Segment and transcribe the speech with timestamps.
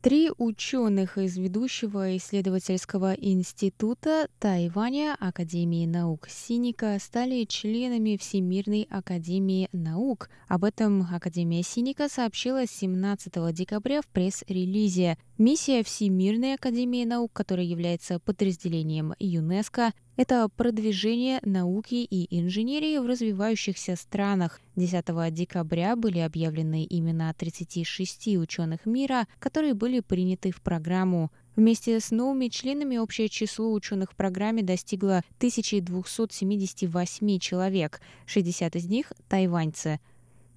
[0.00, 10.30] Три ученых из ведущего исследовательского института Тайваня Академии наук Синика стали членами Всемирной академии наук.
[10.46, 15.18] Об этом Академия Синика сообщила 17 декабря в пресс-релизе.
[15.38, 23.94] Миссия Всемирной академии наук, которая является подразделением ЮНЕСКО, это продвижение науки и инженерии в развивающихся
[23.94, 24.60] странах.
[24.74, 31.30] 10 декабря были объявлены имена 36 ученых мира, которые были приняты в программу.
[31.54, 39.12] Вместе с новыми членами общее число ученых в программе достигло 1278 человек, 60 из них–
[39.28, 40.00] тайваньцы.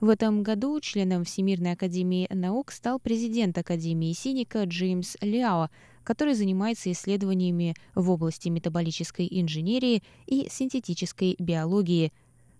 [0.01, 5.69] В этом году членом Всемирной академии наук стал президент Академии Синика Джеймс Ляо,
[6.03, 12.11] который занимается исследованиями в области метаболической инженерии и синтетической биологии.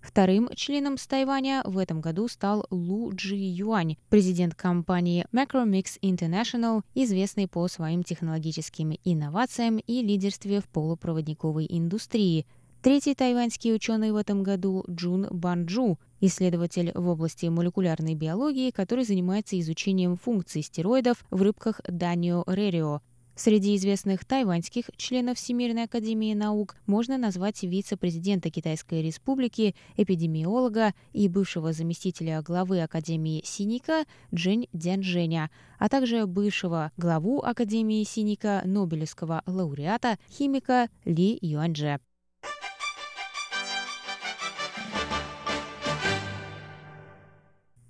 [0.01, 6.83] Вторым членом с Тайваня в этом году стал Лу Джи Юань, президент компании Macromix International,
[6.93, 12.45] известный по своим технологическим инновациям и лидерстве в полупроводниковой индустрии.
[12.81, 19.59] Третий тайваньский ученый в этом году Джун Банджу, исследователь в области молекулярной биологии, который занимается
[19.59, 23.01] изучением функций стероидов в рыбках Данио Рерио.
[23.35, 31.73] Среди известных тайваньских членов Всемирной академии наук можно назвать вице-президента Китайской республики, эпидемиолога и бывшего
[31.73, 40.89] заместителя главы Академии Синика Джень Дянжэня, а также бывшего главу Академии Синика, Нобелевского лауреата, химика
[41.05, 41.99] Ли Юаньже.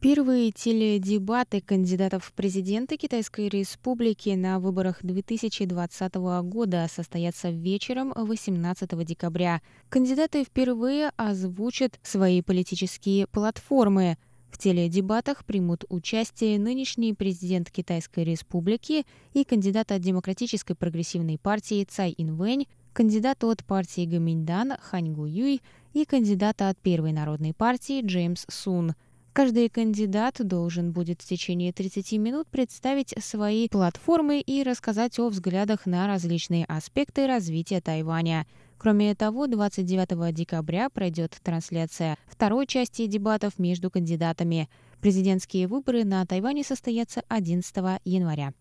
[0.01, 9.61] Первые теледебаты кандидатов в президенты Китайской Республики на выборах 2020 года состоятся вечером 18 декабря.
[9.89, 14.17] Кандидаты впервые озвучат свои политические платформы.
[14.49, 22.15] В теледебатах примут участие нынешний президент Китайской Республики и кандидат от Демократической прогрессивной партии Цай
[22.17, 25.61] Инвэнь, кандидат от партии Гаминьдан Хань Гу Юй
[25.93, 28.95] и кандидат от Первой народной партии Джеймс Сун–
[29.33, 35.85] Каждый кандидат должен будет в течение 30 минут представить свои платформы и рассказать о взглядах
[35.85, 38.45] на различные аспекты развития Тайваня.
[38.77, 44.69] Кроме того, 29 декабря пройдет трансляция второй части дебатов между кандидатами.
[44.99, 48.53] Президентские выборы на Тайване состоятся 11 января.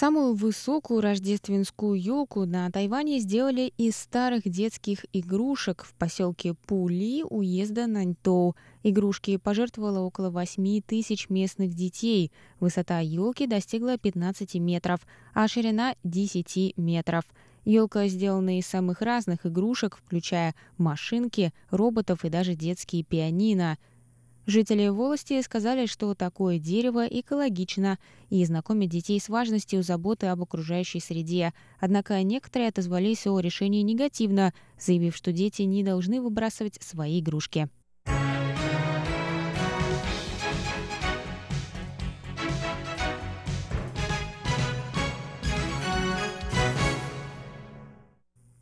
[0.00, 7.86] Самую высокую рождественскую елку на Тайване сделали из старых детских игрушек в поселке Пули уезда
[7.86, 8.56] Наньтоу.
[8.82, 12.32] Игрушки пожертвовало около 8 тысяч местных детей.
[12.60, 15.00] Высота елки достигла 15 метров,
[15.34, 17.24] а ширина 10 метров.
[17.66, 23.76] Елка сделана из самых разных игрушек, включая машинки, роботов и даже детские пианино.
[24.46, 27.98] Жители волости сказали, что такое дерево экологично
[28.30, 31.52] и знакомит детей с важностью заботы об окружающей среде.
[31.78, 37.68] Однако некоторые отозвались о решении негативно, заявив, что дети не должны выбрасывать свои игрушки.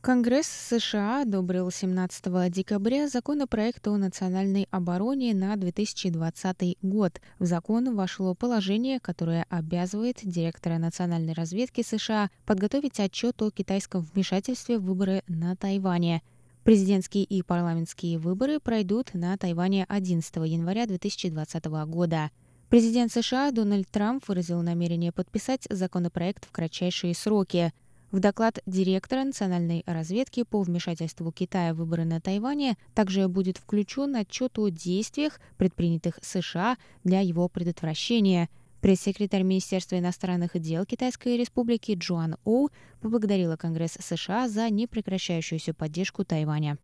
[0.08, 7.20] Конгресс США одобрил 17 декабря законопроект о национальной обороне на 2020 год.
[7.38, 14.78] В закон вошло положение, которое обязывает директора национальной разведки США подготовить отчет о китайском вмешательстве
[14.78, 16.22] в выборы на Тайване.
[16.64, 22.30] Президентские и парламентские выборы пройдут на Тайване 11 января 2020 года.
[22.70, 27.74] Президент США Дональд Трамп выразил намерение подписать законопроект в кратчайшие сроки.
[28.10, 34.16] В доклад директора национальной разведки по вмешательству Китая в выборы на Тайване также будет включен
[34.16, 38.48] отчет о действиях, предпринятых США для его предотвращения.
[38.80, 42.70] Пресс-секретарь Министерства иностранных дел Китайской Республики Джоан Оу
[43.02, 46.78] поблагодарила Конгресс США за непрекращающуюся поддержку Тайваня.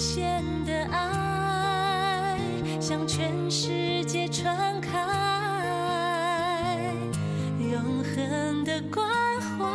[0.00, 2.38] 限的爱，
[2.80, 4.98] 向全世界传开，
[7.58, 9.06] 永恒的关
[9.58, 9.66] 怀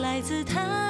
[0.00, 0.85] 来自他。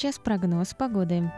[0.00, 1.30] Сейчас прогноз погоды.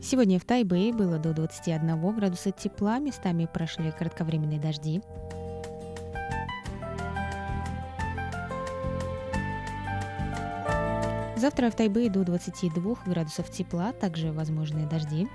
[0.00, 5.02] Сегодня в Тайбэе было до 21 градуса тепла, местами прошли кратковременные дожди.
[11.36, 15.28] Завтра в Тайбэе до 22 градусов тепла, также возможны дожди.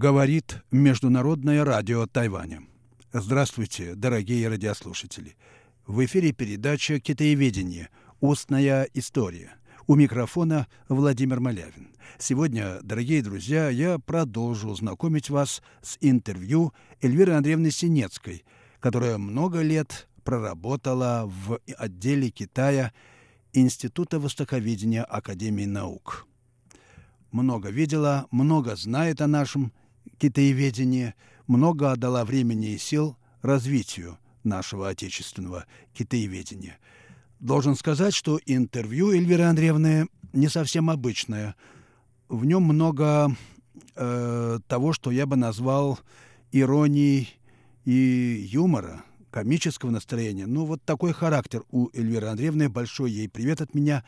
[0.00, 2.62] Говорит Международное радио Тайваня.
[3.12, 5.36] Здравствуйте, дорогие радиослушатели.
[5.86, 7.90] В эфире передача «Китаеведение.
[8.20, 9.54] Устная история».
[9.86, 11.88] У микрофона Владимир Малявин.
[12.16, 18.44] Сегодня, дорогие друзья, я продолжу знакомить вас с интервью Эльвиры Андреевны Синецкой,
[18.78, 22.92] которая много лет проработала в отделе Китая
[23.52, 26.28] Института востоковедения Академии наук.
[27.32, 29.72] Много видела, много знает о нашем
[30.18, 31.14] китаеведении,
[31.48, 36.78] много отдала времени и сил развитию нашего отечественного китаеведения–
[37.40, 41.56] Должен сказать, что интервью Эльвиры Андреевны не совсем обычное.
[42.28, 43.34] В нем много
[43.96, 45.98] э, того, что я бы назвал
[46.52, 47.30] иронией
[47.86, 50.46] и юмора, комического настроения.
[50.46, 52.68] Ну, вот такой характер у Эльвиры Андреевны.
[52.68, 54.04] Большой ей привет от меня.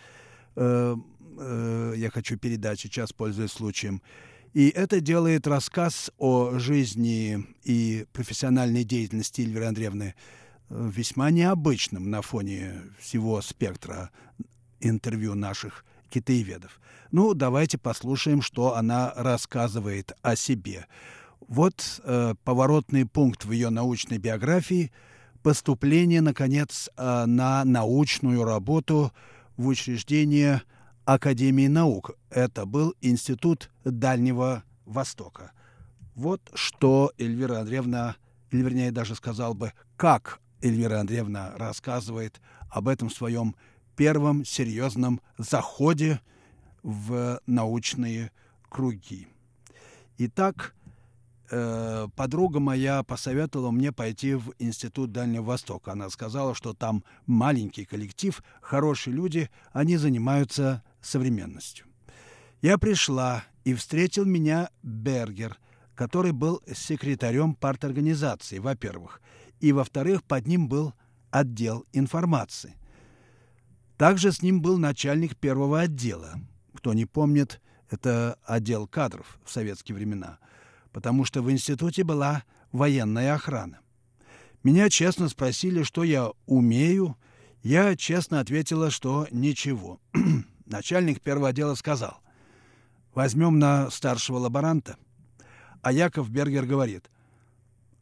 [0.54, 0.94] Э,
[1.38, 4.02] э, я хочу передать сейчас, пользуясь случаем.
[4.52, 10.14] И это делает рассказ о жизни и профессиональной деятельности Эльвиры Андреевны–
[10.72, 14.10] весьма необычным на фоне всего спектра
[14.80, 16.80] интервью наших китаеведов.
[17.10, 20.86] Ну, давайте послушаем, что она рассказывает о себе.
[21.46, 24.90] Вот э, поворотный пункт в ее научной биографии–
[25.42, 29.12] поступление, наконец, э, на научную работу
[29.56, 30.62] в учреждение
[31.04, 32.12] Академии наук.
[32.30, 35.52] Это был Институт Дальнего Востока.
[36.14, 38.16] Вот что Эльвира Андреевна,
[38.50, 42.40] или вернее даже сказал бы, как Эльвира Андреевна рассказывает
[42.70, 43.54] об этом своем
[43.96, 46.20] первом серьезном заходе
[46.82, 48.32] в научные
[48.68, 49.28] круги.
[50.18, 50.74] Итак,
[51.50, 55.92] э, подруга моя посоветовала мне пойти в Институт Дальнего Востока.
[55.92, 61.86] Она сказала, что там маленький коллектив, хорошие люди, они занимаются современностью.
[62.62, 65.58] Я пришла, и встретил меня Бергер,
[65.94, 69.20] который был секретарем парторганизации, во-первых,
[69.62, 70.92] и, во-вторых, под ним был
[71.30, 72.76] отдел информации.
[73.96, 76.34] Также с ним был начальник первого отдела.
[76.74, 80.38] Кто не помнит, это отдел кадров в советские времена,
[80.90, 82.42] потому что в институте была
[82.72, 83.78] военная охрана.
[84.64, 87.16] Меня честно спросили, что я умею.
[87.62, 90.00] Я честно ответила, что ничего.
[90.66, 92.20] Начальник первого отдела сказал,
[93.14, 94.96] возьмем на старшего лаборанта.
[95.82, 97.10] А Яков Бергер говорит,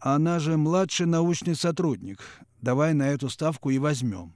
[0.00, 2.20] она же младший научный сотрудник,
[2.60, 4.32] давай на эту ставку и возьмем.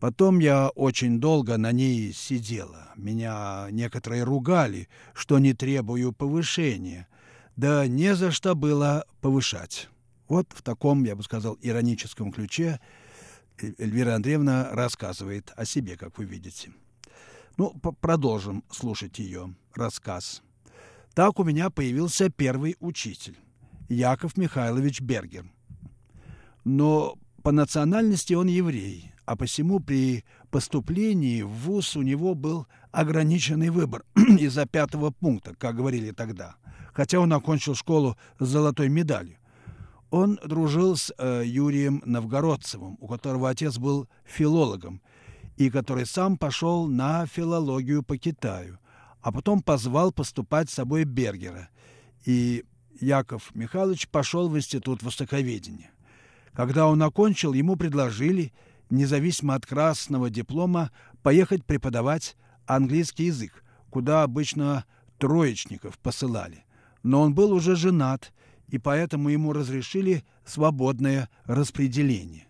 [0.00, 2.92] Потом я очень долго на ней сидела.
[2.96, 7.08] Меня некоторые ругали, что не требую повышения.
[7.56, 9.88] Да не за что было повышать.
[10.28, 12.78] Вот в таком, я бы сказал, ироническом ключе
[13.78, 16.72] Эльвира Андреевна рассказывает о себе, как вы видите.
[17.56, 20.42] Ну, продолжим слушать ее рассказ.
[21.14, 23.38] Так у меня появился первый учитель,
[23.88, 25.46] Яков Михайлович Бергер.
[26.64, 33.70] Но по национальности он еврей, а посему при поступлении в ВУЗ у него был ограниченный
[33.70, 36.56] выбор из-за пятого пункта, как говорили тогда,
[36.92, 39.36] хотя он окончил школу с золотой медалью.
[40.10, 45.02] Он дружил с э, Юрием Новгородцевым, у которого отец был филологом,
[45.56, 48.78] и который сам пошел на филологию по Китаю,
[49.20, 51.68] а потом позвал поступать с собой Бергера.
[52.24, 52.64] И
[53.00, 55.90] Яков Михайлович пошел в Институт Востоковедения.
[56.52, 58.52] Когда он окончил, ему предложили,
[58.90, 60.90] независимо от красного диплома,
[61.22, 62.36] поехать преподавать
[62.66, 64.84] английский язык, куда обычно
[65.18, 66.64] троечников посылали.
[67.02, 68.32] Но он был уже женат,
[68.68, 72.46] и поэтому ему разрешили свободное распределение.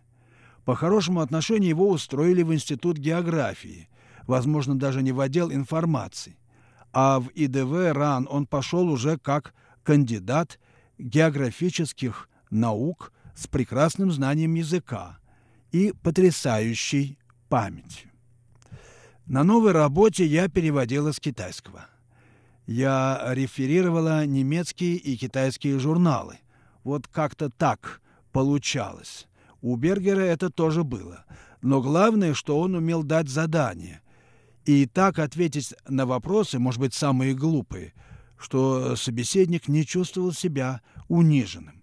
[0.64, 3.88] По хорошему отношению его устроили в Институт географии,
[4.26, 6.36] возможно, даже не в отдел информации.
[6.92, 9.54] А в ИДВ РАН он пошел уже как
[9.86, 10.58] кандидат
[10.98, 15.18] географических наук с прекрасным знанием языка
[15.70, 18.10] и потрясающей памятью.
[19.26, 21.86] На новой работе я переводила с китайского.
[22.66, 26.38] Я реферировала немецкие и китайские журналы.
[26.82, 28.00] Вот как-то так
[28.32, 29.28] получалось.
[29.60, 31.24] У Бергера это тоже было.
[31.62, 34.00] Но главное, что он умел дать задание.
[34.64, 37.92] И так ответить на вопросы, может быть, самые глупые,
[38.38, 41.82] что собеседник не чувствовал себя униженным.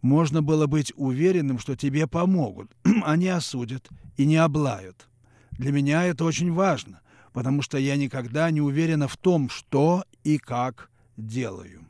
[0.00, 2.72] Можно было быть уверенным, что тебе помогут,
[3.04, 5.08] а не осудят и не облают.
[5.52, 7.00] Для меня это очень важно,
[7.32, 11.86] потому что я никогда не уверена в том, что и как делаю.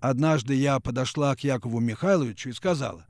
[0.00, 3.06] Однажды я подошла к Якову Михайловичу и сказала,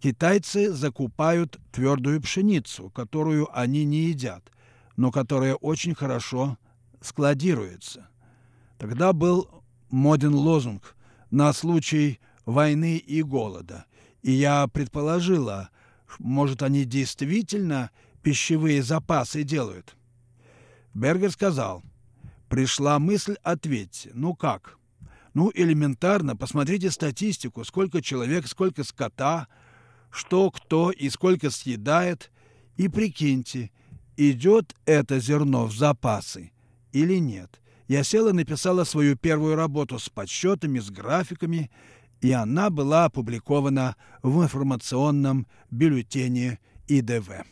[0.00, 4.50] Китайцы закупают твердую пшеницу, которую они не едят,
[4.96, 6.56] но которая очень хорошо
[7.02, 8.08] складируется.
[8.80, 10.96] Тогда был моден лозунг
[11.30, 13.84] на случай войны и голода.
[14.22, 15.70] И я предположила,
[16.18, 19.96] может, они действительно пищевые запасы делают.
[20.94, 21.84] Бергер сказал,
[22.48, 24.10] пришла мысль, ответьте.
[24.14, 24.78] Ну как?
[25.34, 29.46] Ну, элементарно, посмотрите статистику, сколько человек, сколько скота–
[30.10, 32.30] что кто и сколько съедает,
[32.76, 33.70] и прикиньте,
[34.16, 36.52] идет это зерно в запасы
[36.92, 37.60] или нет.
[37.90, 41.72] Я села и написала свою первую работу с подсчетами, с графиками,
[42.20, 47.44] и она была опубликована в информационном бюллетене ИДВ.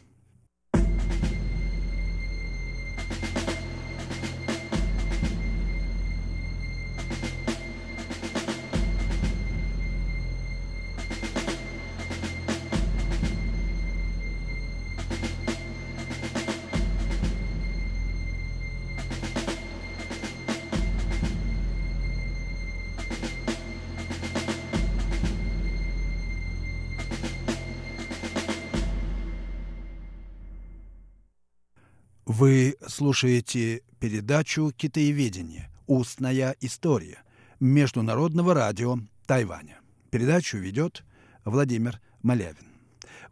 [32.38, 35.73] Вы слушаете передачу «Китаеведение.
[35.88, 37.25] Устная история»
[37.59, 39.80] Международного радио Тайваня.
[40.12, 41.02] Передачу ведет
[41.45, 42.68] Владимир Малявин.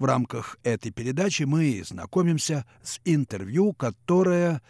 [0.00, 4.60] В рамках этой передачи мы знакомимся с интервью, которое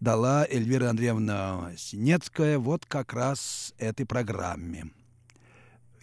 [0.00, 4.86] дала Эльвира Андреевна Синецкая вот как раз этой программе.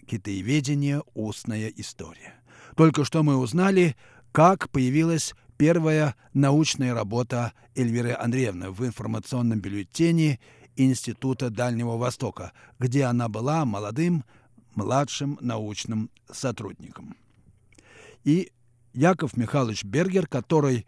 [0.06, 1.02] Китаеведение.
[1.14, 2.34] Устная история.
[2.76, 3.96] Только что мы узнали,
[4.30, 10.40] как появилась первая научная работа Эльвиры Андреевны в информационном бюллетене
[10.74, 14.24] Института Дальнего Востока, где она была молодым,
[14.74, 17.14] младшим научным сотрудником.
[18.24, 18.52] И
[18.94, 20.86] Яков Михайлович Бергер, который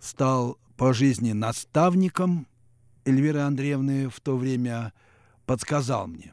[0.00, 2.46] стал по жизни наставником
[3.04, 4.94] Эльвиры Андреевны в то время,
[5.44, 6.32] подсказал мне,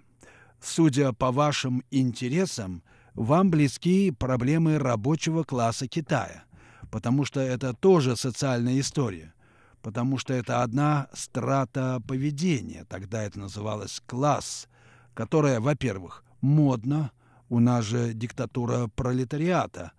[0.62, 2.84] судя по вашим интересам,
[3.16, 6.46] вам близки проблемы рабочего класса Китая,
[6.92, 9.34] потому что это тоже социальная история,
[9.82, 14.68] потому что это одна страта поведения, тогда это называлось класс,
[15.14, 17.12] которая, во-первых, модна,
[17.50, 19.94] у нас же диктатура пролетариата,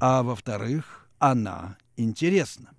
[0.00, 2.70] а во-вторых, она интересна.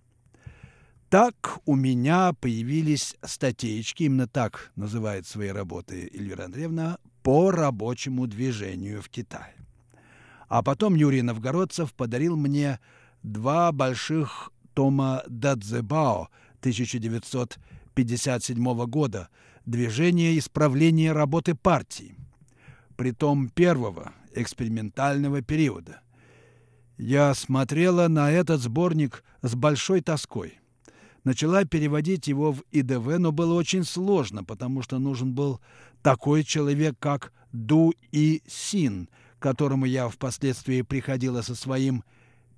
[1.09, 9.01] Так у меня появились статейки, именно так называет свои работы Эльвира Андреевна, по рабочему движению
[9.01, 9.55] в Китае.
[10.49, 12.79] А потом Юрий Новгородцев подарил мне
[13.23, 19.29] два больших тома Дадзебао 1957 года
[19.65, 22.15] «Движение исправления работы партии»,
[22.95, 26.01] притом первого экспериментального периода.
[26.97, 30.59] Я смотрела на этот сборник с большой тоской.
[31.23, 35.61] Начала переводить его в ИДВ, но было очень сложно, потому что нужен был
[36.01, 39.07] такой человек, как Ду И Син,
[39.39, 42.03] которому я впоследствии приходила со своим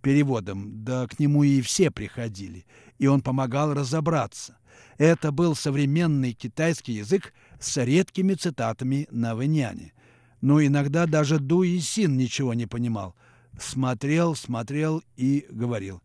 [0.06, 2.68] переводом, да к нему и все приходили,
[3.00, 4.56] и он помогал разобраться.
[5.00, 9.94] Это был современный китайский язык с редкими цитатами на вэняне.
[10.42, 13.16] Но иногда даже Ду И Син ничего не понимал.
[13.60, 16.04] Смотрел, смотрел и говорил.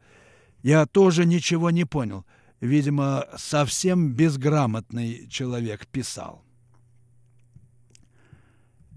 [0.63, 2.25] Я тоже ничего не понял.
[2.63, 6.43] Видимо, совсем безграмотный человек писал.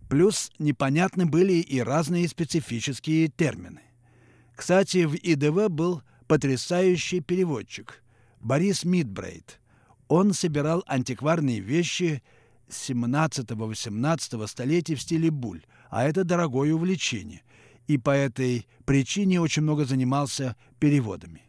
[0.09, 3.81] Плюс непонятны были и разные специфические термины.
[4.55, 8.03] Кстати, в ИДВ был потрясающий переводчик
[8.39, 9.59] Борис Мидбрейд.
[10.07, 12.21] Он собирал антикварные вещи
[12.69, 17.41] 17-18 столетий в стиле буль, а это дорогое увлечение,
[17.87, 21.43] и по этой причине очень много занимался переводами.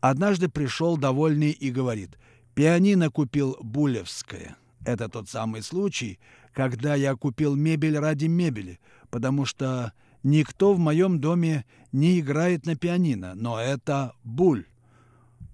[0.00, 2.18] Однажды пришел довольный и говорит,
[2.54, 4.56] «Пианино купил Булевское».
[4.84, 6.18] Это тот самый случай,
[6.52, 12.74] когда я купил мебель ради мебели, потому что никто в моем доме не играет на
[12.74, 14.66] пианино, но это буль.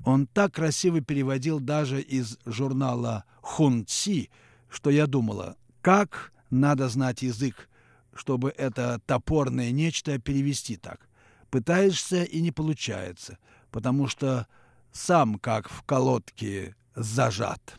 [0.07, 4.31] Он так красиво переводил даже из журнала «Хунци»,
[4.71, 7.69] что я думала, как надо знать язык,
[8.15, 11.09] чтобы это топорное нечто перевести так.
[11.51, 13.39] Пытаешься и не получается,
[13.71, 14.47] потому что
[14.93, 17.79] сам как в колодке зажат.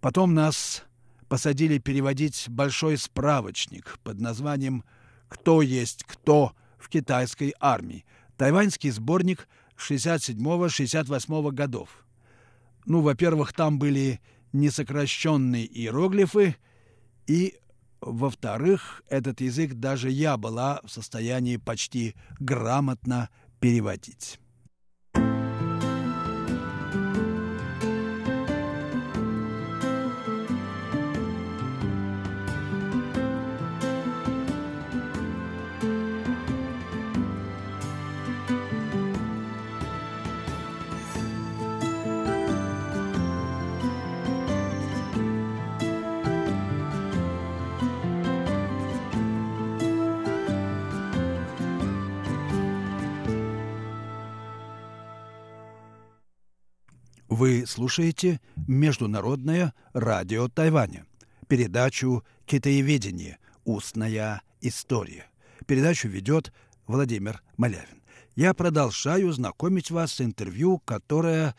[0.00, 0.84] Потом нас
[1.28, 4.84] посадили переводить большой справочник под названием
[5.30, 8.04] «Кто есть кто в китайской армии»,
[8.36, 12.04] тайваньский сборник 67-68 годов.
[12.84, 14.20] Ну, во-первых, там были
[14.52, 16.56] несокращенные иероглифы,
[17.26, 17.54] и,
[18.00, 24.40] во-вторых, этот язык даже я была в состоянии почти грамотно переводить.
[57.30, 61.06] Вы слушаете Международное радио Тайваня,
[61.46, 63.38] передачу «Китаеведение.
[63.64, 65.26] Устная история».
[65.64, 66.52] Передачу ведет
[66.88, 68.02] Владимир Малявин.
[68.34, 71.54] Я продолжаю знакомить вас с интервью, которое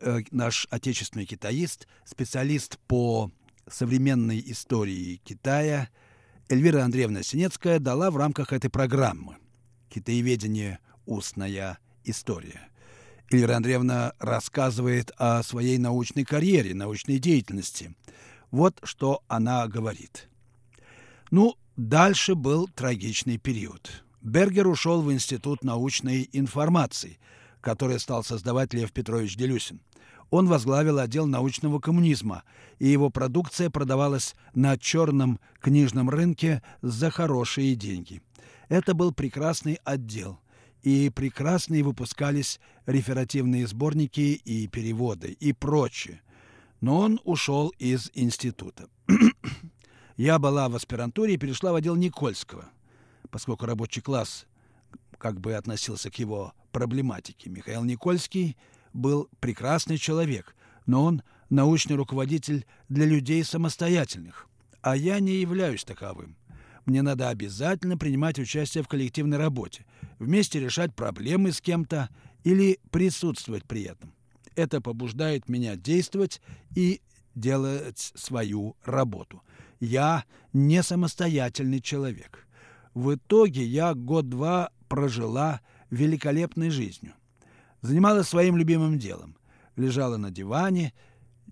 [0.00, 3.32] э, наш отечественный китаист, специалист по
[3.66, 5.88] современной истории Китая
[6.50, 9.38] Эльвира Андреевна Синецкая дала в рамках этой программы
[9.88, 10.78] «Китаеведение.
[11.06, 12.69] Устная история».
[13.32, 17.94] Эльвира Андреевна рассказывает о своей научной карьере, научной деятельности.
[18.50, 20.28] Вот что она говорит.
[21.30, 24.02] Ну, дальше был трагичный период.
[24.20, 27.20] Бергер ушел в Институт научной информации,
[27.60, 29.80] который стал создавать Лев Петрович Делюсин.
[30.30, 32.42] Он возглавил отдел научного коммунизма,
[32.80, 38.22] и его продукция продавалась на черном книжном рынке за хорошие деньги.
[38.68, 40.40] Это был прекрасный отдел–
[40.82, 46.22] и прекрасные выпускались реферативные сборники и переводы и прочее.
[46.80, 48.88] Но он ушел из института.
[50.16, 52.70] Я была в аспирантуре и перешла в отдел Никольского.
[53.30, 54.46] поскольку рабочий класс
[55.18, 57.50] как бы относился к его проблематике.
[57.50, 58.56] Михаил Никольский
[58.92, 64.48] был прекрасный человек, но он научный руководитель для людей самостоятельных,
[64.80, 66.36] а я не являюсь таковым.
[66.90, 69.86] Мне надо обязательно принимать участие в коллективной работе,
[70.18, 72.08] вместе решать проблемы с кем-то
[72.42, 74.12] или присутствовать при этом.
[74.56, 76.42] Это побуждает меня действовать
[76.74, 77.00] и
[77.36, 79.40] делать свою работу.
[79.78, 82.48] Я не самостоятельный человек.
[82.92, 87.12] В итоге я год-два прожила великолепной жизнью.
[87.82, 89.36] Занималась своим любимым делом.
[89.76, 90.92] Лежала на диване,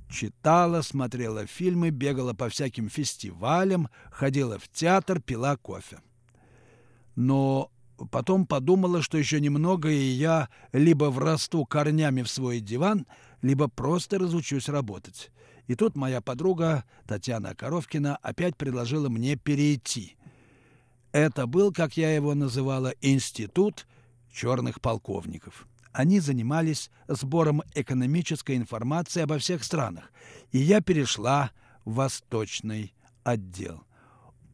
[0.08, 6.00] читала, смотрела фильмы, бегала по всяким фестивалям, ходила в театр, пила кофе.
[7.14, 7.70] Но
[8.10, 13.06] потом подумала, что еще немного, и я либо врасту корнями в свой диван,
[13.42, 15.30] либо просто разучусь работать.
[15.66, 20.16] И тут моя подруга Татьяна Коровкина опять предложила мне перейти.
[21.12, 23.86] Это был, как я его называла, институт
[24.32, 25.66] черных полковников.
[25.92, 30.12] Они занимались сбором экономической информации обо всех странах,
[30.52, 31.50] и я перешла
[31.84, 33.84] в восточный отдел.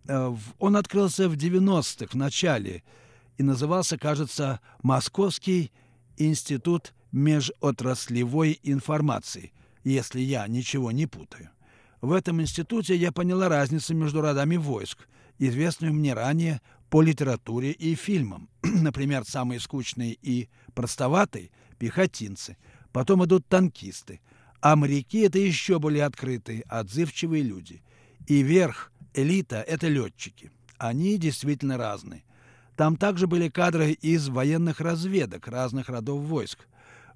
[0.06, 2.82] Э, он открылся в 90-х, в начале,
[3.36, 5.72] и назывался, кажется, Московский
[6.16, 11.50] институт межотраслевой информации, если я ничего не путаю.
[12.00, 16.60] В этом институте я поняла разницу между родами войск, известную мне ранее
[16.94, 18.48] по литературе и фильмам.
[18.62, 22.56] Например, самые скучные и простоватые– пехотинцы.
[22.92, 24.20] Потом идут танкисты.
[24.60, 27.82] А моряки– это еще более открытые, отзывчивые люди.
[28.28, 30.52] И верх, элита– это летчики.
[30.78, 32.22] Они действительно разные.
[32.76, 36.68] Там также были кадры из военных разведок разных родов войск.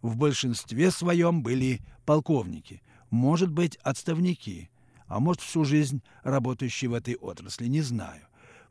[0.03, 4.71] В большинстве своем были полковники, может быть, отставники,
[5.07, 8.28] а может, всю жизнь работающие в этой отрасли, не знаю.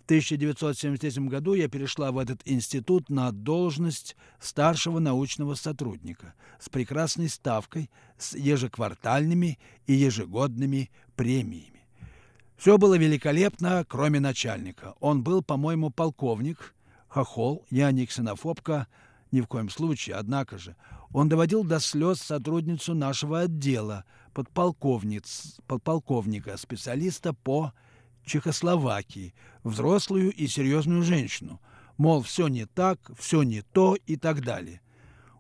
[0.08, 7.28] В 1973 году я перешла в этот институт на должность старшего научного сотрудника с прекрасной
[7.28, 11.86] ставкой, с ежеквартальными и ежегодными премиями.
[12.56, 14.96] Все было великолепно, кроме начальника.
[15.02, 16.74] Он был, по-моему, полковник,
[17.10, 18.88] хохол, я не ксенофобка,
[19.32, 20.78] ни в коем случае, однако же.
[21.12, 27.74] Он доводил до слез сотрудницу нашего отдела, подполковниц, подполковника, специалиста по
[28.28, 31.62] Чехословакии, взрослую и серьезную женщину.
[31.98, 34.82] Мол, все не так, все не то и так далее.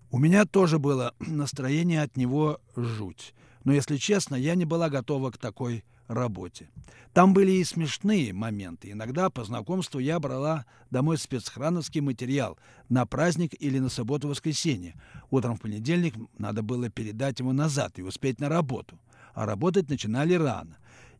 [0.09, 3.35] У меня тоже было настроение от него жуть.
[3.65, 6.69] Но, если честно, я не была готова к такой работе.
[7.13, 8.91] Там были и смешные моменты.
[8.91, 14.95] Иногда по знакомству я брала домой спецхрановский материал на праздник или на субботу-воскресенье.
[15.29, 18.97] Утром в понедельник надо было передать его назад и успеть на работу.
[19.33, 20.77] А работать начинали рано.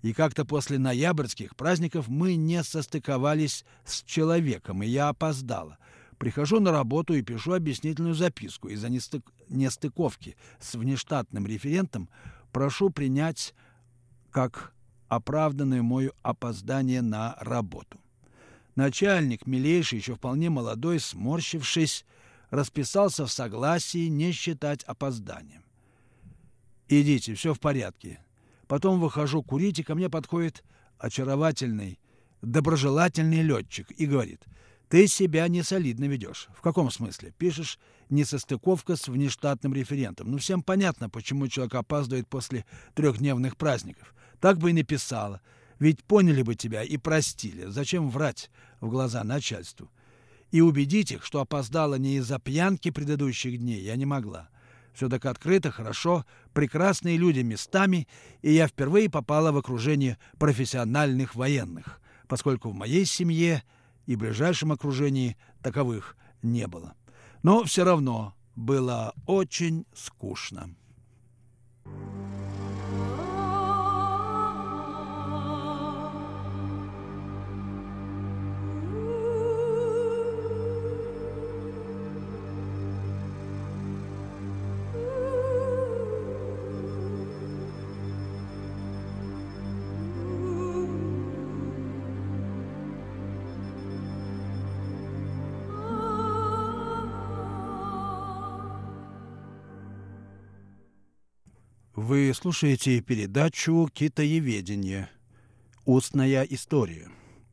[0.08, 5.78] И как-то после ноябрьских праздников мы не состыковались с человеком, и я опоздала.
[6.18, 8.70] Прихожу на работу и пишу объяснительную записку.
[8.70, 9.30] Из-за нестык...
[9.50, 12.08] нестыковки с внештатным референтом
[12.54, 13.54] прошу принять
[14.32, 14.74] как
[15.10, 18.00] оправданное мое опоздание на работу.
[18.76, 22.06] Начальник, милейший, еще вполне молодой, сморщившись,
[22.50, 25.66] расписался в согласии не считать опозданием.
[26.88, 28.22] «Идите, все в порядке».
[28.68, 30.64] Потом выхожу курить, и ко мне подходит
[30.98, 32.00] очаровательный,
[32.42, 34.44] доброжелательный летчик и говорит,
[34.90, 36.48] «Ты себя не солидно ведешь».
[36.56, 37.34] В каком смысле?
[37.38, 40.32] Пишешь «несостыковка с внештатным референтом».
[40.32, 44.14] Ну, всем понятно, почему человек опаздывает после трехдневных праздников.
[44.40, 45.42] Так бы и написала.
[45.80, 47.66] Ведь поняли бы тебя и простили.
[47.66, 48.50] Зачем врать
[48.82, 49.90] в глаза начальству?
[50.52, 54.50] И убедить их, что опоздала не из-за пьянки предыдущих дней, я не могла.
[54.98, 58.08] Все так открыто, хорошо, прекрасные люди местами,
[58.42, 63.62] и я впервые попала в окружение профессиональных военных, поскольку в моей семье
[64.08, 66.96] и ближайшем окружении таковых не было.
[67.44, 70.68] Но все равно было очень скучно.
[102.08, 105.10] Вы слушаете передачу «Китаеведение.
[105.84, 107.10] Устная история»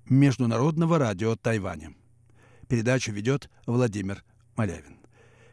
[0.08, 1.92] Международного радио Тайваня.
[2.68, 4.22] Передачу ведет Владимир
[4.54, 5.00] Малявин.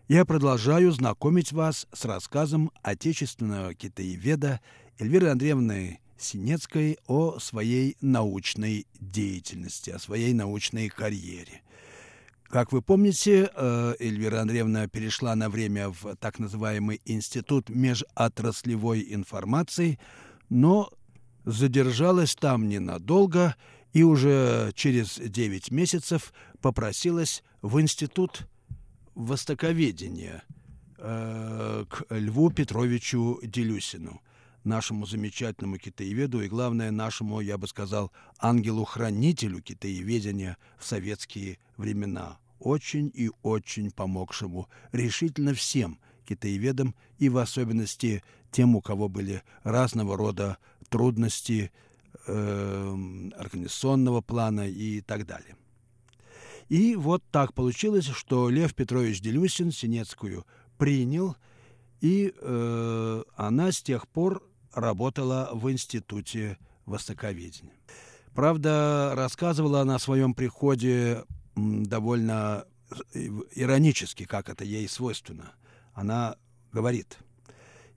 [0.08, 4.62] Я продолжаю знакомить вас с рассказом отечественного китаеведа
[5.00, 11.64] Эльвиры Андреевны Синецкой о своей научной деятельности, о своей научной карьере.
[12.52, 19.98] Как вы помните, э, Эльвира Андреевна перешла на время в так называемый Институт межотраслевой информации,
[20.50, 20.92] но
[21.46, 23.56] задержалась там ненадолго
[23.94, 28.50] и уже через 9 месяцев попросилась в Институт
[29.16, 30.44] востоковедения
[30.98, 34.22] э, к Льву Петровичу Делюсину,
[34.66, 43.12] нашему замечательному китаеведу и, главное, нашему, я бы сказал, ангелу-хранителю китаеведения в советские времена, очень
[43.14, 50.58] и очень помогшему решительно всем китаеведам и в особенности тем, у кого были разного рода
[50.90, 51.72] трудности
[52.28, 55.56] э, организационного плана и так далее.
[56.70, 60.46] И вот так получилось, что Лев Петрович Делюсин Синецкую
[60.78, 61.36] принял,
[62.00, 64.42] и э, она с тех пор
[64.74, 67.74] работала в Институте Востоковедения.
[68.34, 72.66] Правда, рассказывала она о своем приходе довольно
[73.14, 75.54] э, иронически, как это ей свойственно.
[75.94, 76.36] Она
[76.72, 77.18] говорит,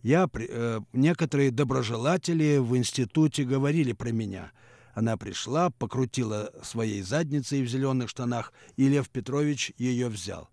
[0.02, 4.52] я, э, некоторые доброжелатели в институте говорили про меня.
[4.92, 10.50] Она пришла, покрутила своей задницей в зеленых штанах, и Лев Петрович ее взял.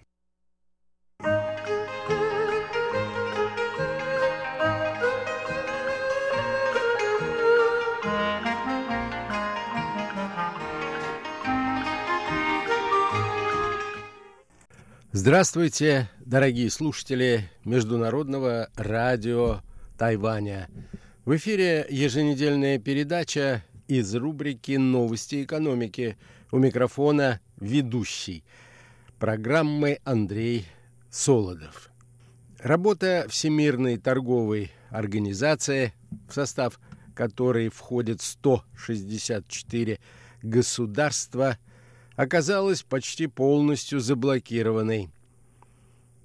[15.22, 19.60] Здравствуйте, дорогие слушатели Международного радио
[19.98, 20.70] Тайваня.
[21.26, 26.16] В эфире еженедельная передача из рубрики «Новости экономики».
[26.50, 28.44] У микрофона ведущий
[29.18, 30.64] программы Андрей
[31.10, 31.90] Солодов.
[32.58, 35.92] Работа Всемирной торговой организации,
[36.30, 36.80] в состав
[37.14, 39.98] которой входит 164
[40.40, 41.58] государства–
[42.20, 45.08] оказалась почти полностью заблокированной.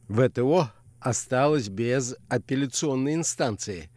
[0.09, 3.89] ВТО осталось без апелляционной инстанции,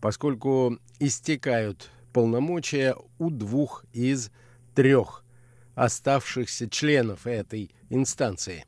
[0.00, 4.32] поскольку истекают полномочия у двух из
[4.74, 5.24] трех
[5.76, 8.66] оставшихся членов этой инстанции.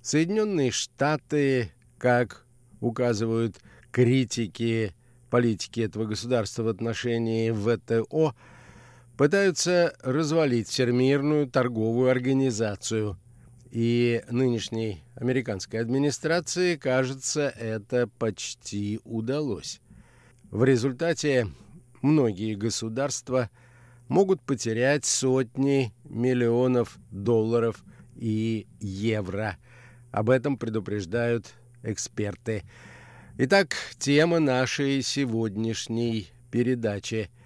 [0.00, 2.46] Соединенные Штаты, как
[2.78, 3.56] указывают
[3.90, 4.94] критики
[5.28, 8.36] политики этого государства в отношении ВТО,
[9.16, 13.18] пытаются развалить Всемирную торговую организацию.
[13.70, 19.80] И нынешней американской администрации, кажется, это почти удалось.
[20.50, 21.48] В результате
[22.02, 23.50] многие государства
[24.06, 27.82] могут потерять сотни миллионов долларов
[28.14, 29.56] и евро.
[30.12, 32.62] Об этом предупреждают эксперты.
[33.38, 37.28] Итак, тема нашей сегодняшней передачи–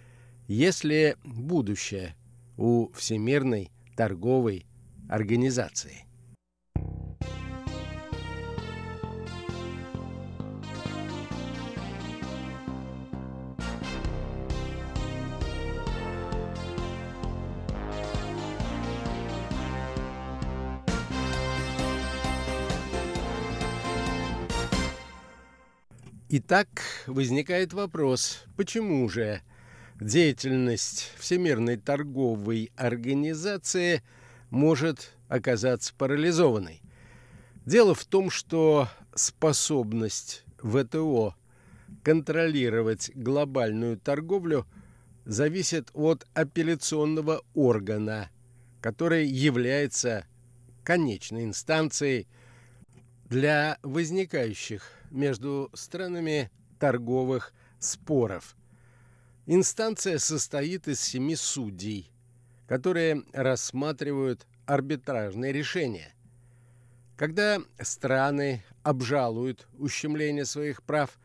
[0.49, 2.17] если будущее
[2.57, 4.67] у Всемирной торговой
[5.09, 6.05] организации.
[26.31, 26.69] Итак,
[27.07, 29.41] возникает вопрос, почему же
[30.01, 34.03] деятельность Всемирной торговой организации
[34.51, 36.83] может оказаться парализованной?
[37.67, 41.35] Дело в том, что способность ВТО
[42.03, 44.67] контролировать глобальную торговлю
[45.25, 48.31] зависит от апелляционного органа,
[48.81, 50.27] который является
[50.85, 52.27] конечной инстанцией
[53.29, 58.57] для возникающих между странами торговых споров.
[59.51, 62.13] Инстанция состоит из семи судей,
[62.67, 66.13] которые рассматривают арбитражные решения.
[67.17, 71.19] Когда страны обжалуют ущемление своих прав,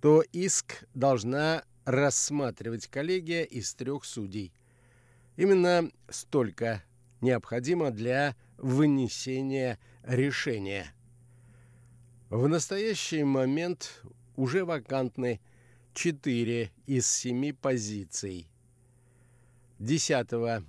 [0.00, 4.54] то иск должна рассматривать коллегия из трех судей.
[5.36, 6.82] Именно столько
[7.20, 10.86] необходимо для вынесения решения.
[12.30, 14.02] В настоящий момент
[14.36, 15.42] уже вакантны
[15.98, 18.48] четыре из семи позиций.
[19.80, 20.62] 10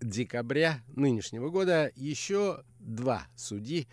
[0.00, 3.86] декабря нынешнего года еще два судьи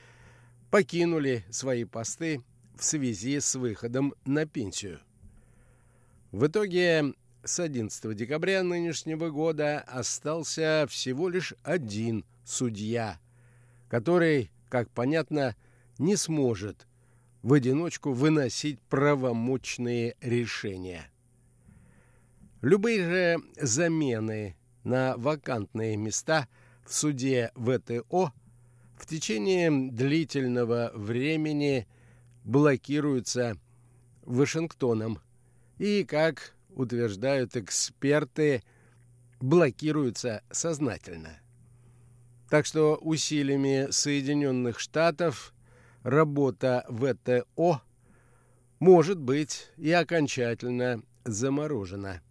[0.71, 2.41] покинули свои посты
[2.75, 4.99] в связи с выходом на пенсию.
[6.32, 13.19] В итоге с 11 декабря нынешнего года остался всего лишь один судья,
[13.89, 15.56] который, как понятно,
[15.99, 16.88] не сможет
[17.41, 21.10] в одиночку выносить правомочные решения.
[22.62, 26.47] Любые же замены на вакантные места
[26.86, 28.34] в суде ВТО
[28.97, 31.88] в течение длительного времени
[32.43, 33.58] блокируются
[34.23, 35.19] Вашингтоном
[35.78, 38.63] и, как утверждают эксперты,
[39.39, 41.39] блокируются сознательно.
[42.49, 45.54] Так что усилиями Соединенных Штатов
[46.10, 47.82] работа ВТО
[48.80, 52.22] может быть и окончательно заморожена.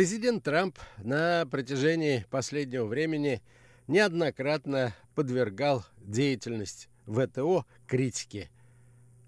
[0.00, 3.42] Президент Трамп на протяжении последнего времени
[3.86, 8.48] неоднократно подвергал деятельность ВТО критике,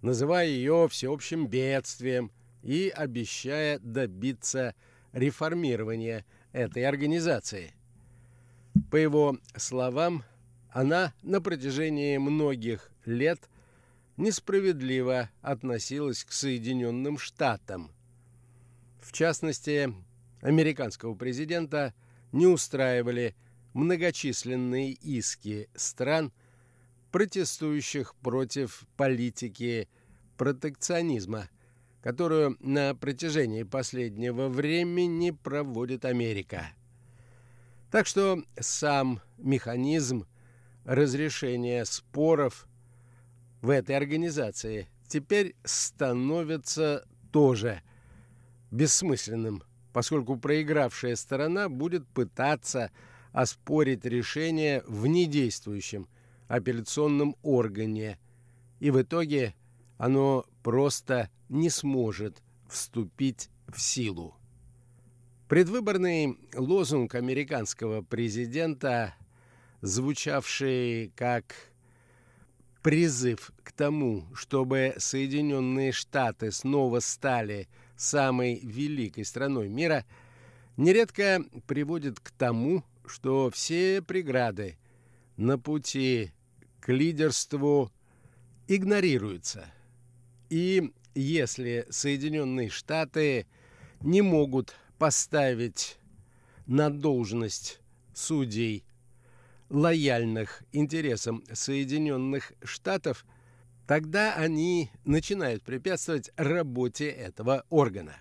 [0.01, 2.33] называя ее всеобщим бедствием
[2.63, 4.75] и обещая добиться
[5.13, 7.75] реформирования этой организации.
[8.91, 10.25] По его словам,
[10.71, 13.51] она на протяжении многих лет
[14.17, 17.91] несправедливо относилась к Соединенным Штатам.
[19.03, 19.93] В частности,
[20.43, 21.95] американского президента
[22.33, 23.35] не устраивали
[23.73, 26.33] многочисленные иски стран,
[27.11, 29.89] протестующих против политики
[30.37, 31.49] протекционизма,
[32.03, 36.67] которую на протяжении последнего времени проводит Америка.
[37.91, 40.27] Так что сам механизм
[40.85, 42.67] разрешения споров
[43.61, 47.83] в этой организации теперь становится тоже
[48.71, 52.91] бессмысленным поскольку проигравшая сторона будет пытаться
[53.33, 56.09] оспорить решение в недействующем
[56.49, 58.19] апелляционном органе,
[58.81, 59.55] и в итоге
[59.99, 64.35] оно просто не сможет вступить в силу.
[65.49, 69.15] Предвыборный лозунг американского президента,
[69.83, 71.55] звучавший как
[72.83, 77.69] призыв к тому, чтобы Соединенные Штаты снова стали–
[78.03, 80.05] самой великой страной мира,
[80.77, 84.77] нередко приводит к тому, что все преграды
[85.37, 86.33] на пути
[86.81, 87.91] к лидерству
[88.69, 89.67] игнорируются.
[90.51, 93.47] И если Соединенные Штаты
[94.01, 95.99] не могут поставить
[96.67, 97.81] на должность
[98.15, 98.85] судей,
[99.69, 103.25] лояльных интересам Соединенных Штатов–
[103.87, 108.17] тогда они начинают препятствовать работе этого органа.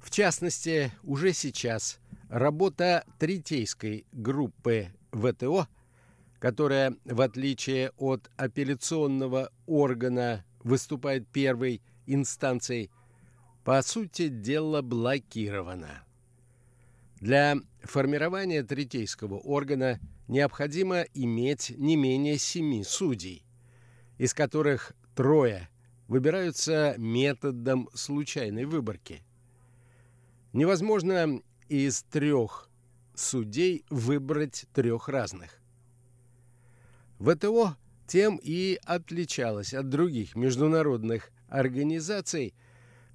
[0.00, 5.68] В частности, уже сейчас работа третейской группы ВТО,
[6.38, 12.90] которая, в отличие от апелляционного органа, выступает первой инстанцией,
[13.64, 16.02] по сути дела блокирована.
[17.20, 23.44] Для формирования третейского органа необходимо иметь не менее семи судей–
[24.20, 25.70] из которых трое
[26.06, 29.22] выбираются методом случайной выборки.
[30.52, 31.40] Невозможно
[31.70, 32.68] из трех
[33.14, 35.58] судей выбрать трех разных.
[37.18, 42.52] ВТО тем и отличалась от других международных организаций,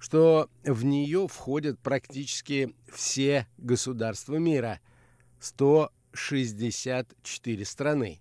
[0.00, 4.80] что в нее входят практически все государства мира–
[5.38, 8.20] 164 страны.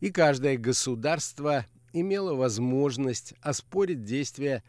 [0.00, 4.62] И каждое государство имело возможность оспорить действия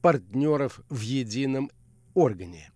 [0.00, 1.70] партнеров в едином
[2.14, 2.70] органе.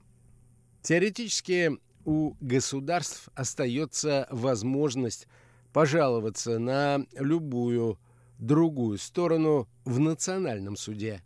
[0.83, 5.29] Теоретически у государств остается возможность
[5.72, 7.99] пожаловаться на любую
[8.39, 11.22] другую сторону в национальном суде.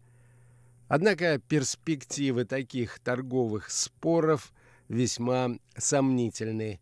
[0.89, 4.53] Однако перспективы таких торговых споров
[4.89, 6.81] весьма сомнительны.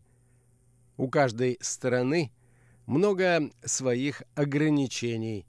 [0.97, 2.33] У каждой стороны
[2.87, 5.47] много своих ограничений,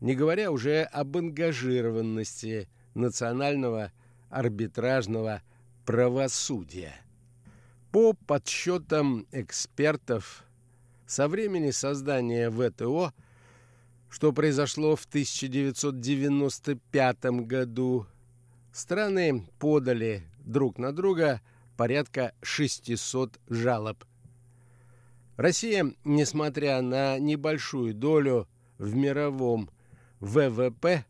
[0.00, 3.92] не говоря уже об ангажированности национального
[4.30, 5.42] арбитражного
[5.84, 6.94] правосудия.
[7.92, 10.44] По подсчетам экспертов,
[11.06, 13.12] со времени создания ВТО,
[14.08, 18.06] что произошло в 1995 году,
[18.72, 21.40] страны подали друг на друга
[21.76, 24.04] порядка 600 жалоб.
[25.36, 28.46] Россия, несмотря на небольшую долю
[28.78, 29.68] в мировом
[30.20, 31.04] ВВП,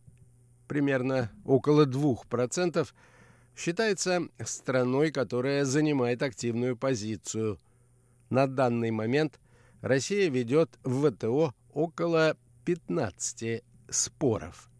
[0.66, 2.88] примерно около 2%,
[3.56, 7.58] считается страной, которая занимает активную позицию.
[8.30, 9.40] На данный момент
[9.80, 14.70] Россия ведет в ВТО около 15 споров.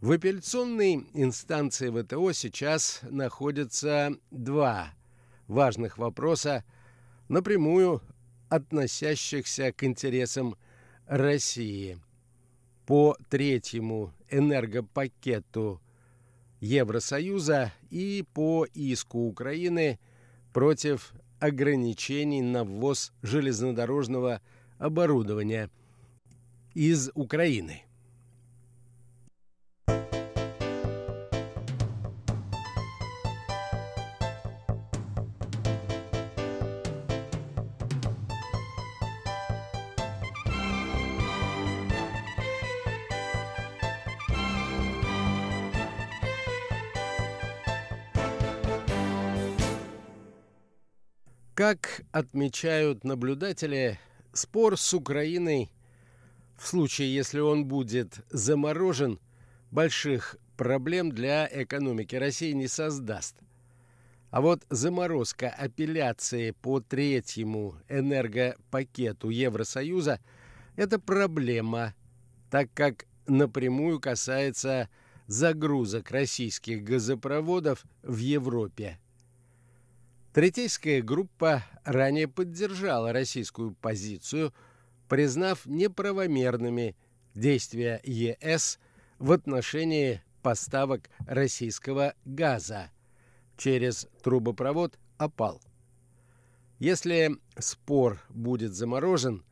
[0.00, 4.92] В апелляционной инстанции ВТО сейчас находятся два
[5.46, 6.64] важных вопроса,
[7.28, 8.02] напрямую
[8.50, 10.56] относящихся к интересам
[11.06, 11.98] России.
[12.86, 15.80] По третьему энергопакету
[16.60, 19.98] Евросоюза и по иску Украины
[20.52, 24.40] против ограничений на ввоз железнодорожного
[24.78, 25.70] оборудования
[26.74, 27.82] из Украины.
[51.54, 54.00] Как отмечают наблюдатели,
[54.32, 55.70] спор с Украиной,
[56.58, 59.20] в случае, если он будет заморожен,
[59.70, 63.36] больших проблем для экономики России не создаст.
[64.30, 70.18] А вот заморозка апелляции по третьему энергопакету Евросоюза–
[70.76, 71.94] это проблема,
[72.50, 74.88] так как напрямую касается
[75.28, 78.98] загрузок российских газопроводов в Европе.
[80.34, 84.52] Третейская группа ранее поддержала российскую позицию,
[85.08, 86.96] признав неправомерными
[87.36, 88.80] действия ЕС
[89.20, 92.90] в отношении поставок российского газа
[93.56, 95.62] через трубопровод «Опал».
[96.80, 99.44] Если спор будет заморожен,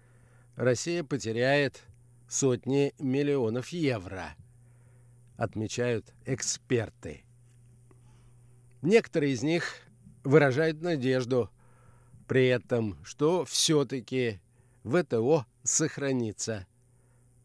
[0.56, 1.80] Россия потеряет
[2.28, 4.34] сотни миллионов евро,
[5.36, 7.22] отмечают эксперты.
[8.82, 9.76] Некоторые из них
[10.24, 11.50] выражает надежду
[12.26, 14.40] при этом, что все-таки
[14.84, 16.66] ВТО сохранится.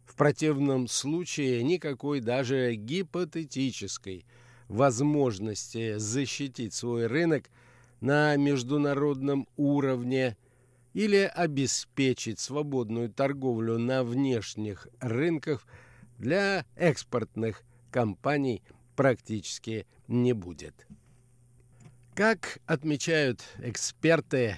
[0.05, 4.25] В противном случае никакой даже гипотетической
[4.67, 7.49] возможности защитить свой рынок
[7.99, 10.37] на международном уровне
[10.93, 15.65] или обеспечить свободную торговлю на внешних рынках
[16.17, 18.63] для экспортных компаний
[18.95, 20.87] практически не будет.
[22.17, 24.57] Как отмечают эксперты,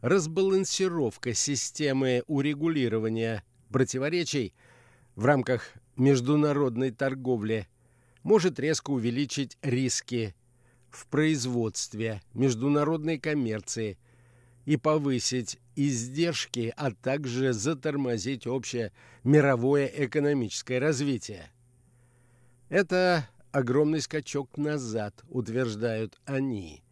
[0.00, 4.54] разбалансировка системы урегулирования противоречий
[5.14, 7.68] в рамках международной торговли
[8.22, 10.34] может резко увеличить риски
[10.88, 13.98] в производстве, международной коммерции
[14.64, 18.90] и повысить издержки, а также затормозить общее
[19.22, 21.50] мировое экономическое развитие.
[22.70, 26.82] Это огромный скачок назад, утверждают они.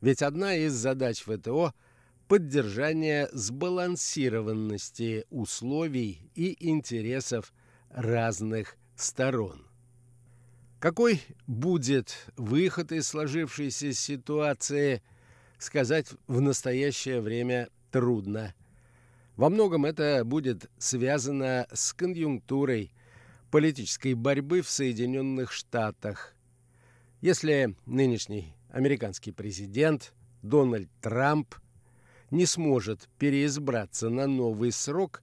[0.00, 1.72] Ведь одна из задач ВТО–
[2.28, 7.52] поддержание сбалансированности условий и интересов
[7.90, 9.66] разных сторон.
[10.80, 15.02] Какой будет выход из сложившейся ситуации,
[15.58, 18.54] сказать в настоящее время трудно.
[19.36, 22.90] Во многом это будет связано с конъюнктурой–
[23.54, 26.34] политической борьбы в Соединенных Штатах.
[27.20, 31.54] Если нынешний американский президент Дональд Трамп
[32.32, 35.22] не сможет переизбраться на новый срок,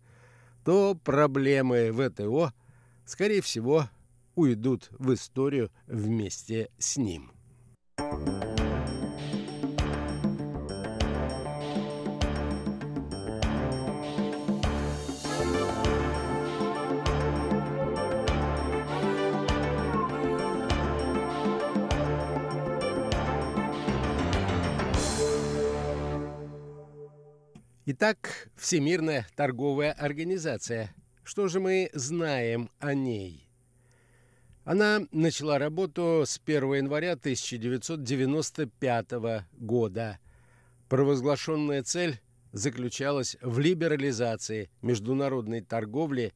[0.64, 2.54] то проблемы ВТО,
[3.04, 3.90] скорее всего,
[4.36, 7.34] уйдут в историю вместе с ним.
[27.94, 30.96] Итак, Всемирная торговая организация.
[31.26, 33.50] Что же мы знаем о ней?
[34.64, 39.12] Она начала работу с 1 января 1995
[39.58, 40.20] года.
[40.88, 42.22] Провозглашенная цель
[42.54, 46.34] заключалась в либерализации международной торговли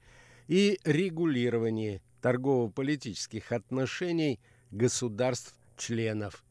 [0.50, 4.42] и регулировании торгово-политических отношений
[4.72, 6.44] государств-членов.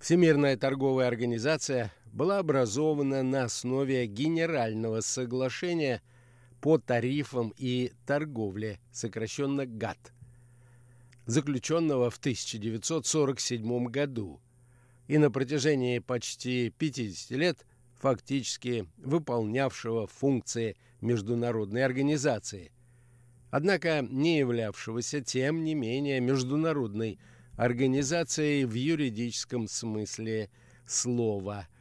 [0.00, 6.00] Всемирная торговая организация была образована на основе Генерального соглашения
[6.62, 10.14] по тарифам и торговле, сокращенно ГАТТ,
[11.26, 14.40] заключенного в 1947 году.
[15.08, 17.66] И на протяжении почти 50 лет
[18.00, 22.72] фактически выполнявшего функции международной организации,
[23.50, 27.18] однако не являвшегося, тем не менее, международной
[27.58, 30.48] организацией в юридическом смысле
[30.86, 31.68] слова–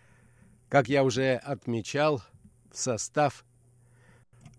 [0.76, 2.22] как я уже отмечал,
[2.70, 3.46] в состав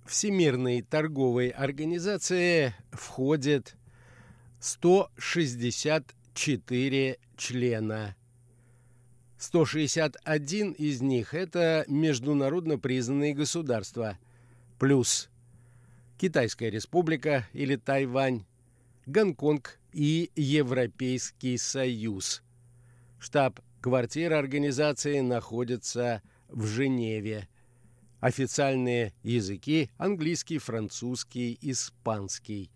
[0.07, 3.77] Всемирной торговой организации входит
[4.59, 8.17] 164 члена.
[9.37, 14.17] 161 из них– это международно признанные государства,
[14.79, 15.29] плюс
[16.17, 18.47] Китайская республика или Тайвань,
[19.05, 22.43] Гонконг и Европейский Союз.
[23.19, 27.47] Штаб Квартира организации находится в Женеве.
[28.19, 32.73] Официальные языки– английский, французский, испанский.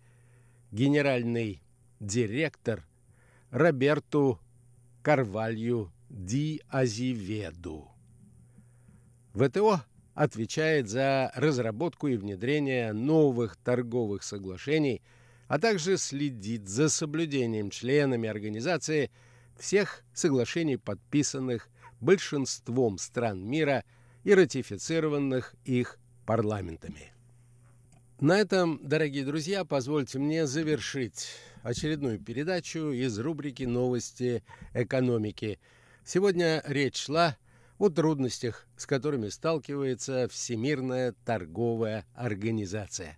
[0.71, 1.61] Генеральный
[1.99, 2.87] директор–
[3.51, 4.39] Роберту
[5.01, 7.89] Карвалью Ди Азиведу.
[9.33, 9.81] ВТО
[10.13, 15.01] отвечает за разработку и внедрение новых торговых соглашений,
[15.49, 19.11] а также следит за соблюдением членами организации–
[19.57, 23.83] всех соглашений, подписанных большинством стран мира
[24.23, 27.13] и ратифицированных их парламентами.
[28.19, 31.29] На этом, дорогие друзья, позвольте мне завершить
[31.63, 34.43] очередную передачу из рубрики «Новости
[34.73, 35.59] экономики».
[36.05, 37.37] Сегодня речь шла
[37.79, 43.17] о трудностях, с которыми сталкивается Всемирная торговая организация.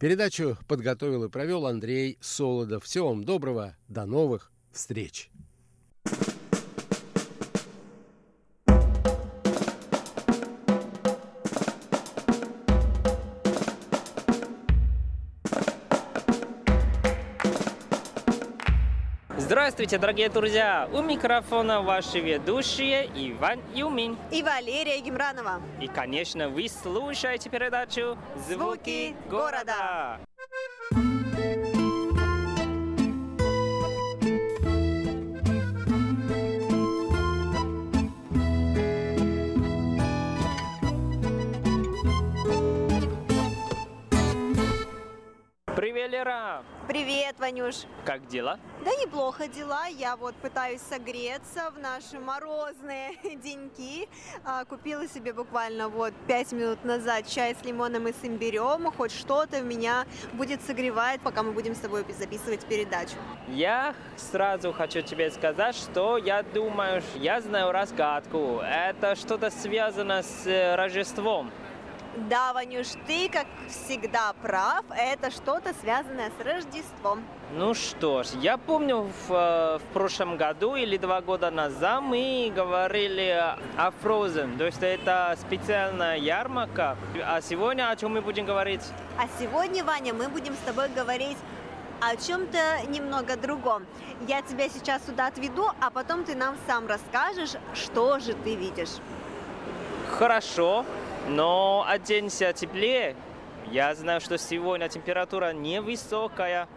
[0.00, 2.84] Передачу подготовил и провел Андрей Солодов.
[2.84, 5.30] Всего вам доброго, до новых встреч!
[19.46, 20.88] Здравствуйте, дорогие друзья!
[20.92, 24.16] У микрофона ваши ведущие Иван Юмин.
[24.32, 25.60] И Валерия Гемранова.
[25.80, 30.18] И, конечно, вы слушаете передачу «Звуки, Звуки города».
[46.06, 46.62] Привет, Лера!
[46.86, 47.74] Привет, Ванюш.
[48.04, 48.60] Как дела?
[48.84, 49.86] Да неплохо дела.
[49.86, 54.08] Я вот пытаюсь согреться в наши морозные деньки.
[54.44, 58.92] А, купила себе буквально вот пять минут назад чай с лимоном и с имбирем.
[58.92, 63.16] Хоть что-то меня будет согревать, пока мы будем с тобой записывать передачу.
[63.48, 68.60] Я сразу хочу тебе сказать, что я думаю, я знаю разгадку.
[68.60, 71.50] Это что-то связано с э, Рождеством.
[72.16, 74.84] Да, Ванюш, ты, как всегда, прав.
[74.90, 77.22] Это что-то связанное с Рождеством.
[77.52, 82.50] Ну что ж, я помню в, э, в прошлом году или два года назад мы
[82.56, 86.96] говорили о Frozen, то есть это специальная ярмарка.
[87.24, 88.82] А сегодня о чем мы будем говорить?
[89.18, 91.38] А сегодня, Ваня, мы будем с тобой говорить
[92.00, 92.58] о чем-то
[92.88, 93.84] немного другом.
[94.26, 98.96] Я тебя сейчас сюда отведу, а потом ты нам сам расскажешь, что же ты видишь.
[100.18, 100.84] Хорошо,
[101.28, 103.16] но оденься теплее.
[103.70, 106.68] Я знаю, что сегодня температура невысокая.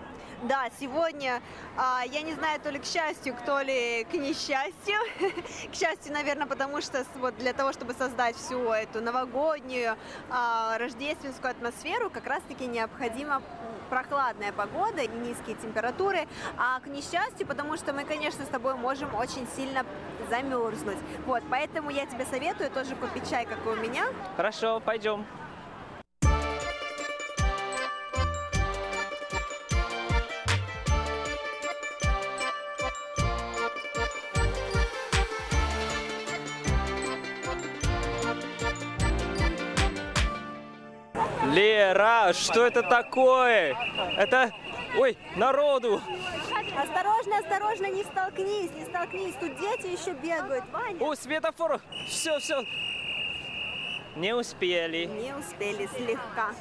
[0.44, 1.42] Да, сегодня,
[1.76, 4.96] а, я не знаю, то ли к счастью, то ли к несчастью.
[5.72, 9.98] к счастью, наверное, потому что вот для того, чтобы создать всю эту новогоднюю,
[10.30, 13.42] а, рождественскую атмосферу, как раз-таки необходимо
[13.90, 16.28] прохладная погода, низкие температуры,
[16.58, 19.86] а к несчастью, потому что мы, конечно, с тобой можем очень сильно
[20.30, 20.98] замерзнуть.
[21.26, 24.06] Вот, поэтому я тебе советую тоже попить чай, как и у меня.
[24.38, 25.26] Хорошо, пойдем.
[41.90, 43.76] Лера, что это такое?
[44.16, 44.52] Это...
[44.98, 46.02] Ой, народу!
[46.78, 49.34] Осторожно, осторожно, не столкнись, не столкнись.
[49.40, 51.04] Тут дети еще бегают, Ваня.
[51.04, 51.82] О, светофор!
[52.08, 52.62] Все, все.
[54.16, 55.06] Не успели.
[55.06, 56.52] Не успели слегка.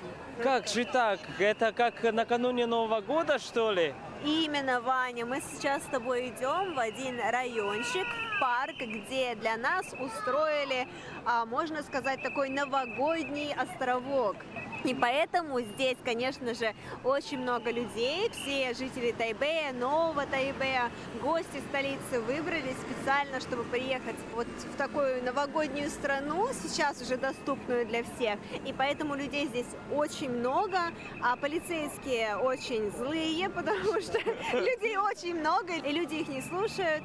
[0.42, 1.20] Как же так?
[1.38, 3.94] Это как накануне Нового года, что ли?
[4.24, 9.86] Именно, Ваня, мы сейчас с тобой идем в один райончик, в парк, где для нас
[9.92, 10.88] устроили,
[11.24, 14.36] а, можно сказать, такой новогодний островок.
[14.84, 16.74] И поэтому здесь, конечно же,
[17.04, 18.30] очень много людей.
[18.30, 20.90] Все жители Тайбэя, Нового Тайбэя,
[21.22, 28.04] гости столицы выбрались специально, чтобы приехать вот в такую новогоднюю страну, сейчас уже доступную для
[28.04, 28.38] всех.
[28.64, 30.78] И поэтому людей здесь очень много,
[31.22, 34.18] а полицейские очень злые, потому что
[34.54, 37.02] людей очень много, и люди их не слушают.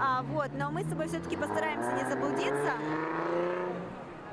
[0.00, 3.57] А, вот, но мы с тобой все-таки постараемся не заблудиться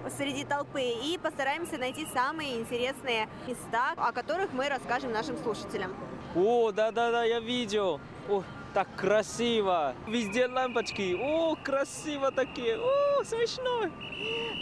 [0.09, 5.93] среди толпы и постараемся найти самые интересные места, о которых мы расскажем нашим слушателям.
[6.35, 7.99] О, да-да-да, я видел.
[8.29, 8.43] О,
[8.73, 9.95] так красиво.
[10.07, 11.17] Везде лампочки.
[11.17, 12.77] О, красиво такие.
[12.77, 13.89] О, смешно.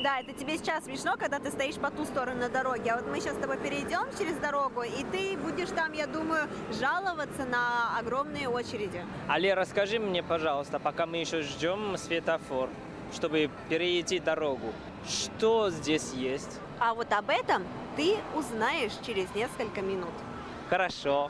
[0.03, 2.89] Да, это тебе сейчас смешно, когда ты стоишь по ту сторону дороги.
[2.89, 6.47] А вот мы сейчас с тобой перейдем через дорогу, и ты будешь там, я думаю,
[6.71, 9.01] жаловаться на огромные очереди.
[9.27, 12.69] Але, расскажи мне, пожалуйста, пока мы еще ждем светофор,
[13.13, 14.73] чтобы перейти дорогу.
[15.07, 16.59] Что здесь есть?
[16.79, 17.63] А вот об этом
[17.95, 20.13] ты узнаешь через несколько минут.
[20.69, 21.29] Хорошо.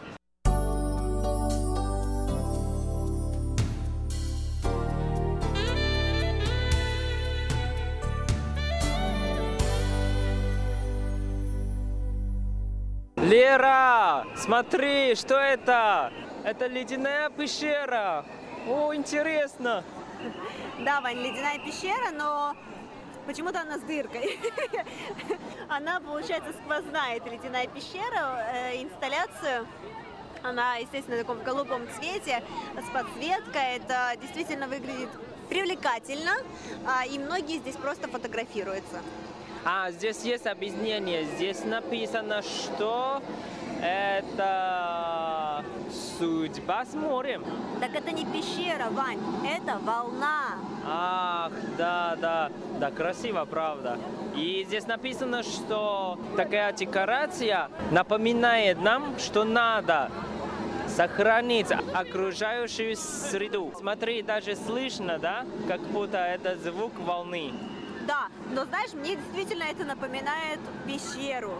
[13.15, 16.11] Лера, смотри, что это?
[16.43, 18.25] Это ледяная пещера.
[18.67, 19.83] О, интересно.
[20.79, 22.55] Да, Вань, ледяная пещера, но
[23.25, 24.39] почему-то она с дыркой.
[25.69, 29.67] Она, получается, сквозная, эта ледяная пещера, э, инсталляцию.
[30.43, 32.43] Она, естественно, в таком голубом цвете,
[32.75, 33.77] с подсветкой.
[33.77, 35.09] Это действительно выглядит
[35.47, 36.33] привлекательно,
[36.85, 39.01] а, и многие здесь просто фотографируются.
[39.65, 41.23] А, здесь есть объяснение.
[41.23, 43.21] Здесь написано, что
[43.81, 45.63] это
[46.17, 47.45] судьба с морем.
[47.79, 50.57] Так это не пещера, Вань, это волна.
[50.85, 53.97] Ах, да, да, да, красиво, правда.
[54.35, 60.11] И здесь написано, что такая декорация напоминает нам, что надо
[60.87, 63.73] сохранить окружающую среду.
[63.77, 67.53] Смотри, даже слышно, да, как будто это звук волны.
[68.07, 71.53] Да, но знаешь, мне действительно это напоминает пещеру.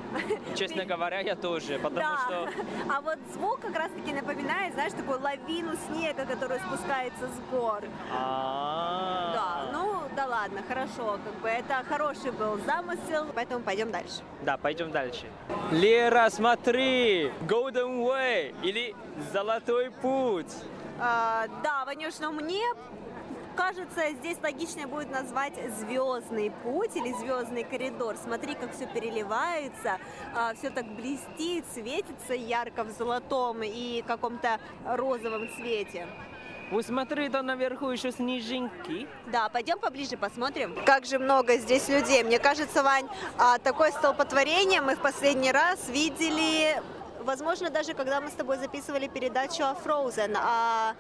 [0.56, 2.20] Честно говоря, я тоже, потому да.
[2.26, 2.50] что...
[2.90, 7.84] А вот звук как раз-таки напоминает, знаешь, такую лавину снега, которая спускается с гор.
[8.12, 14.22] А, Да, ну да ладно, хорошо, как бы это хороший был замысел, поэтому пойдем дальше.
[14.42, 15.26] Да, пойдем дальше.
[15.72, 17.32] Лера, смотри!
[17.48, 18.96] Golden Way или
[19.32, 20.52] Золотой путь.
[21.00, 22.64] А, да, Ванюш, но мне
[23.54, 28.16] кажется, здесь логичнее будет назвать звездный путь или звездный коридор.
[28.22, 29.98] Смотри, как все переливается,
[30.58, 36.08] все так блестит, светится ярко в золотом и каком-то розовом цвете.
[36.72, 39.08] Вы смотри, там наверху еще снежинки.
[39.28, 40.76] Да, пойдем поближе посмотрим.
[40.86, 42.24] Как же много здесь людей.
[42.24, 46.82] Мне кажется, Вань, а, такое столпотворение мы в последний раз видели,
[47.20, 50.96] возможно, даже когда мы с тобой записывали передачу о Frozen, о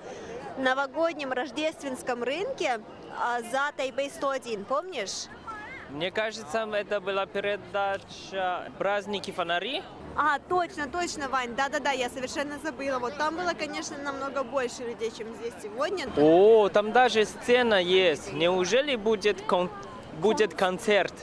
[0.58, 2.80] новогоднем рождественском рынке
[3.20, 5.28] а, за Тайбэй 101, помнишь?
[5.90, 9.84] Мне кажется, это была передача «Праздники фонари».
[10.16, 13.00] А, точно, точно, Вань, да-да-да, я совершенно забыла.
[13.00, 16.08] Вот там было, конечно, намного больше людей, чем здесь сегодня.
[16.18, 18.34] О, там даже сцена есть.
[18.34, 19.70] Неужели будет, кон-
[20.20, 21.14] будет концерт?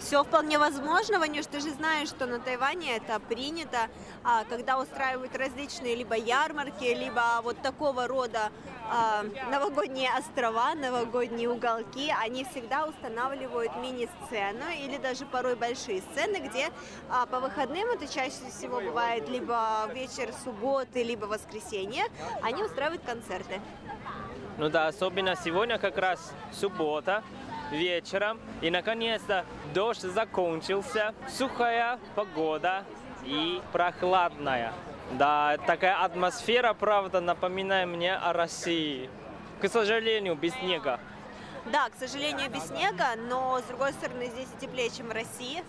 [0.00, 3.88] Все вполне возможно, Ванюш, ты же знаешь, что на Тайване это принято,
[4.24, 8.50] а, когда устраивают различные либо ярмарки, либо вот такого рода
[8.90, 16.70] а, новогодние острова, новогодние уголки, они всегда устанавливают мини-сцену или даже порой большие сцены, где
[17.10, 22.04] а, по выходным, это чаще всего бывает либо вечер субботы, либо воскресенье,
[22.42, 23.60] они устраивают концерты.
[24.56, 27.22] Ну да, особенно сегодня как раз суббота,
[27.70, 28.38] вечером.
[28.60, 29.44] И наконец-то
[29.74, 32.84] дождь закончился, сухая погода.
[33.24, 34.72] и прохладная.
[35.12, 39.10] Да, такая атмосфера, правда, напоминает мне о России.
[39.60, 41.00] К сожалению, без снега.
[41.70, 45.62] Да, к сожалению, без снега, но с другой стороны здесь и теплее, чем в России.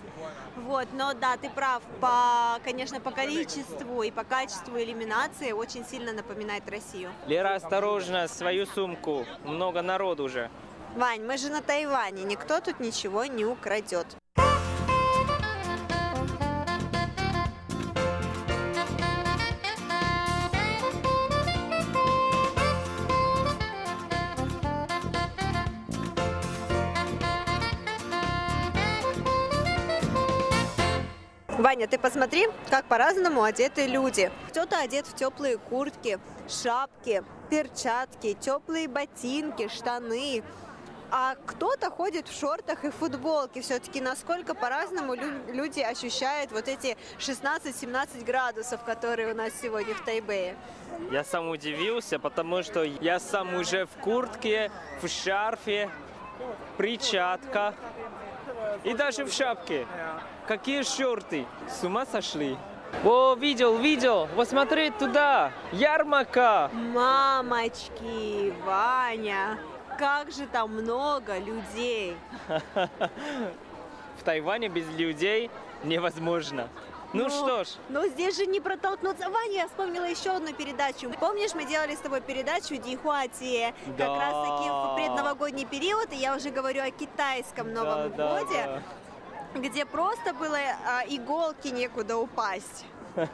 [0.56, 6.14] Вот, но да, ты прав, по, конечно, по количеству и по качеству иллюминации очень сильно
[6.14, 7.10] напоминает Россию.
[7.28, 9.26] Лера, осторожно, свою сумку.
[9.44, 10.50] Много народу уже.
[10.96, 14.08] Вань, мы же на Тайване, никто тут ничего не украдет.
[31.48, 34.30] Ваня, ты посмотри, как по-разному одеты люди.
[34.50, 36.20] Кто-то одет в теплые куртки,
[36.50, 40.44] шапки, перчатки, теплые ботинки, штаны.
[41.14, 43.62] А кто-то ходит в шортах и футболке.
[43.62, 50.02] Все-таки насколько по-разному лю- люди ощущают вот эти 16-17 градусов, которые у нас сегодня в
[50.06, 50.56] Тайбэе.
[51.12, 55.90] Я сам удивился, потому что я сам уже в куртке, в шарфе,
[56.78, 57.74] перчатка
[58.84, 59.86] и даже в шапке.
[60.48, 61.46] Какие шорты?
[61.70, 62.58] С ума сошли?
[63.06, 64.28] О, видел, видел.
[64.36, 65.52] Вот смотри туда.
[65.72, 66.70] Ярмарка.
[66.74, 69.58] Мамочки, Ваня,
[70.02, 72.18] как же там много людей.
[74.18, 75.52] В Тайване без людей
[75.84, 76.70] невозможно.
[77.14, 79.30] Ну, что ж, Но здесь же не протолкнуться.
[79.30, 81.12] Ваня, я вспомнила еще одну передачу.
[81.20, 84.18] Помнишь, мы делали с тобой передачу Дихуати как Да.
[84.18, 88.82] раз таки в предновогодний период, и я уже говорю о китайском Новом да, да, годе,
[89.56, 92.86] где просто было а, иголки некуда упасть.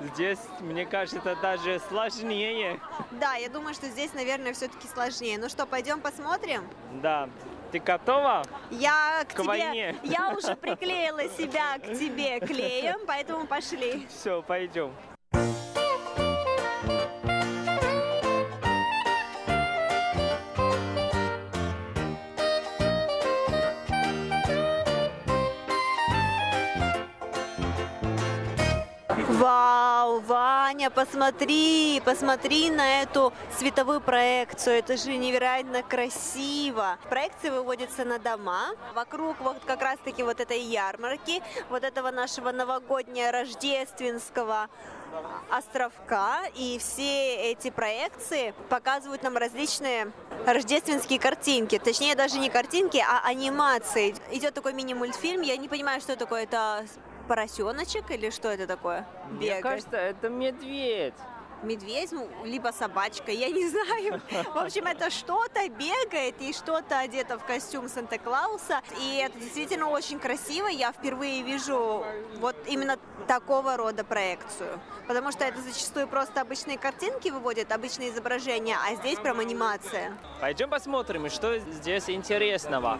[0.00, 2.80] Здесь, мне кажется, даже сложнее.
[3.10, 5.38] Да, я думаю, что здесь, наверное, все-таки сложнее.
[5.38, 6.66] Ну что, пойдем посмотрим?
[7.02, 7.28] Да.
[7.70, 8.42] Ты готова?
[8.70, 9.96] Я к, К тебе, войне.
[10.02, 14.06] я уже приклеила себя к тебе клеем, поэтому пошли.
[14.08, 14.92] Все, пойдем.
[29.40, 34.76] Вау, Ваня, посмотри, посмотри на эту световую проекцию.
[34.76, 36.98] Это же невероятно красиво.
[37.08, 38.70] Проекция выводится на дома.
[38.94, 44.68] Вокруг вот как раз-таки вот этой ярмарки, вот этого нашего новогоднего рождественского
[45.50, 46.42] островка.
[46.54, 50.12] И все эти проекции показывают нам различные
[50.46, 51.78] рождественские картинки.
[51.78, 54.14] Точнее, даже не картинки, а анимации.
[54.30, 55.42] Идет такой мини-мультфильм.
[55.42, 56.44] Я не понимаю, что такое.
[56.44, 56.84] Это
[57.30, 59.06] поросеночек или что это такое?
[59.30, 59.62] Мне Бегает.
[59.62, 61.14] кажется, это медведь.
[61.62, 64.20] медведь, ну, либо собачка, я не знаю.
[64.52, 68.80] В общем, это что-то бегает и что-то одето в костюм Санта-Клауса.
[69.00, 70.66] И это действительно очень красиво.
[70.66, 72.04] Я впервые вижу
[72.40, 74.80] вот именно такого рода проекцию.
[75.06, 80.16] Потому что это зачастую просто обычные картинки выводят, обычные изображения, а здесь прям анимация.
[80.40, 82.98] Пойдем посмотрим, что здесь интересного.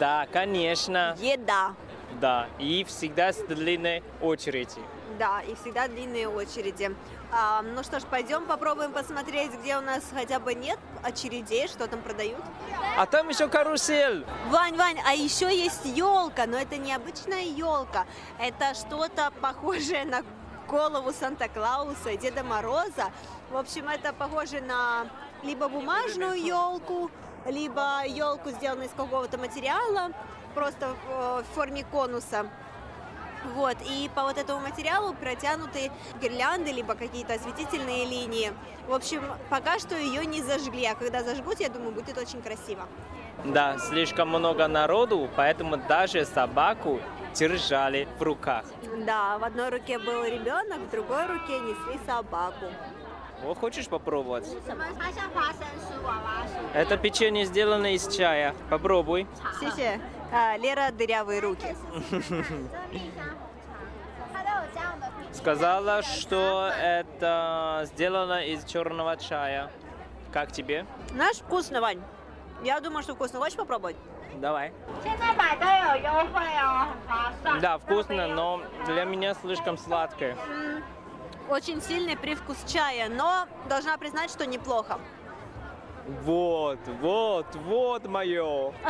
[0.00, 1.74] Да, конечно, Еда.
[2.20, 2.48] Да.
[2.58, 4.80] И всегда с длинной очереди.
[5.18, 6.94] Да, и всегда длинные очереди.
[7.32, 11.86] А, ну что ж, пойдем попробуем посмотреть, где у нас хотя бы нет очередей, что
[11.88, 12.42] там продают.
[12.96, 14.24] А там еще карусель.
[14.48, 18.06] Вань, Вань, а еще есть елка, но это не обычная елка,
[18.38, 20.22] это что-то похожее на
[20.68, 23.10] голову Санта-Клауса и Деда Мороза.
[23.50, 25.06] В общем, это похоже на
[25.42, 27.10] либо бумажную елку,
[27.46, 30.10] либо елку, сделанную из какого-то материала,
[30.56, 32.46] просто в, форме конуса.
[33.54, 38.52] Вот, и по вот этому материалу протянуты гирлянды, либо какие-то осветительные линии.
[38.88, 42.88] В общем, пока что ее не зажгли, а когда зажгут, я думаю, будет очень красиво.
[43.44, 46.98] Да, слишком много народу, поэтому даже собаку
[47.34, 48.64] держали в руках.
[49.06, 52.66] Да, в одной руке был ребенок, в другой руке несли собаку.
[53.44, 54.46] О, хочешь попробовать?
[56.74, 58.54] Это печенье сделано из чая.
[58.70, 59.26] Попробуй.
[59.60, 60.00] Сися,
[60.32, 61.76] а, Лера дырявые руки.
[65.32, 69.70] Сказала, что это сделано из черного чая.
[70.32, 70.86] Как тебе?
[71.10, 72.02] Знаешь, вкусно, Вань.
[72.62, 73.38] Я думаю, что вкусно.
[73.38, 73.96] Хочешь попробовать?
[74.36, 74.72] Давай.
[77.60, 80.36] Да, вкусно, но для меня слишком сладкое.
[81.48, 84.98] Очень сильный привкус чая, но должна признать, что неплохо.
[86.22, 88.72] Вот, вот, вот мое.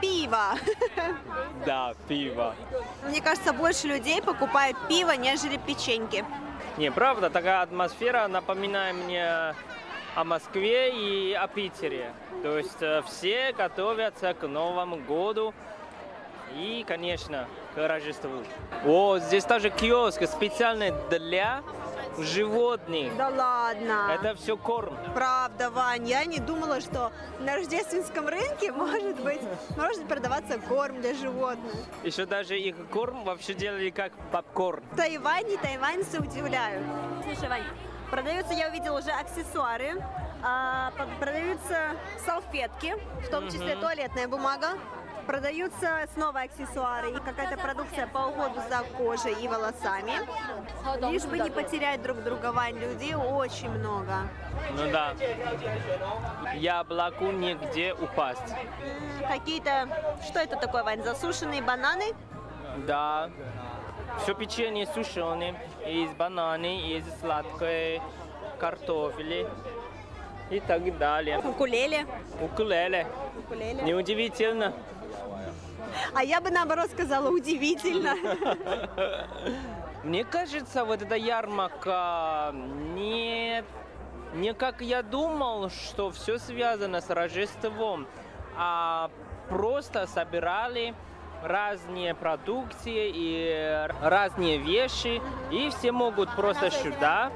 [0.00, 0.54] Пиво.
[1.66, 2.54] Да, пиво.
[3.08, 6.24] Мне кажется, больше людей покупают пиво, нежели печеньки.
[6.76, 9.54] Не, правда, такая атмосфера напоминает мне
[10.14, 12.12] о Москве и о Питере.
[12.42, 15.52] То есть э, все готовятся к Новому году
[16.56, 18.44] и, конечно, к Рождеству.
[18.86, 21.62] О, здесь тоже киоск специальный для
[22.22, 23.16] животных.
[23.16, 24.10] Да ладно.
[24.12, 24.96] Это все корм.
[25.14, 29.40] Правда, Вань, я не думала, что на рождественском рынке может быть
[29.76, 31.72] может продаваться корм для животных.
[32.02, 34.82] Еще даже их корм вообще делали как попкорн.
[34.92, 36.84] В Тайване тайваньцы удивляют.
[37.24, 37.64] Слушай, Вань,
[38.10, 40.02] продаются, я увидела уже аксессуары,
[40.42, 42.94] а, продаются салфетки,
[43.26, 44.78] в том числе туалетная бумага.
[45.28, 50.14] Продаются снова аксессуары и какая-то продукция по уходу за кожей и волосами.
[51.12, 54.22] Лишь бы не потерять друг друга, Вань, людей очень много.
[54.74, 55.12] Ну да.
[56.54, 58.54] Яблоку негде упасть.
[59.28, 59.86] Какие-то...
[60.26, 61.04] Что это такое, Вань?
[61.04, 62.14] Засушенные бананы?
[62.86, 63.28] Да.
[64.22, 65.54] Все печенье сушеное.
[65.84, 68.00] Есть бананы, есть сладкое,
[68.58, 69.46] картофель
[70.48, 71.36] и так далее.
[71.40, 72.06] Укулеле?
[72.40, 73.06] Укулеле.
[73.36, 73.82] Укулеле.
[73.82, 74.72] Неудивительно.
[76.14, 78.14] А я бы наоборот сказала удивительно.
[80.04, 82.52] Мне кажется, вот эта ярмарка
[82.94, 83.64] не,
[84.34, 88.06] не как я думал, что все связано с Рождеством,
[88.56, 89.10] а
[89.48, 90.94] просто собирали
[91.42, 95.20] разные продукции и разные вещи,
[95.50, 97.30] и все могут просто сюда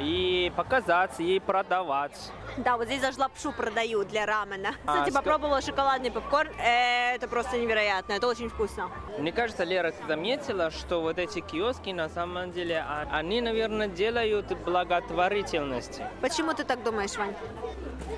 [0.00, 2.32] и показаться, и продавать.
[2.58, 4.70] Да, вот здесь даже лапшу продают для рамена.
[4.86, 6.50] А, Кстати, ска- попробовала шоколадный попкорн.
[6.58, 8.12] Э, Это просто невероятно.
[8.14, 8.90] Это очень вкусно.
[9.18, 13.88] Мне кажется, Лера, ты заметила, что вот эти киоски на самом деле, а- они, наверное,
[13.88, 16.06] делают благотворительности.
[16.20, 17.34] Почему ты так думаешь, Вань?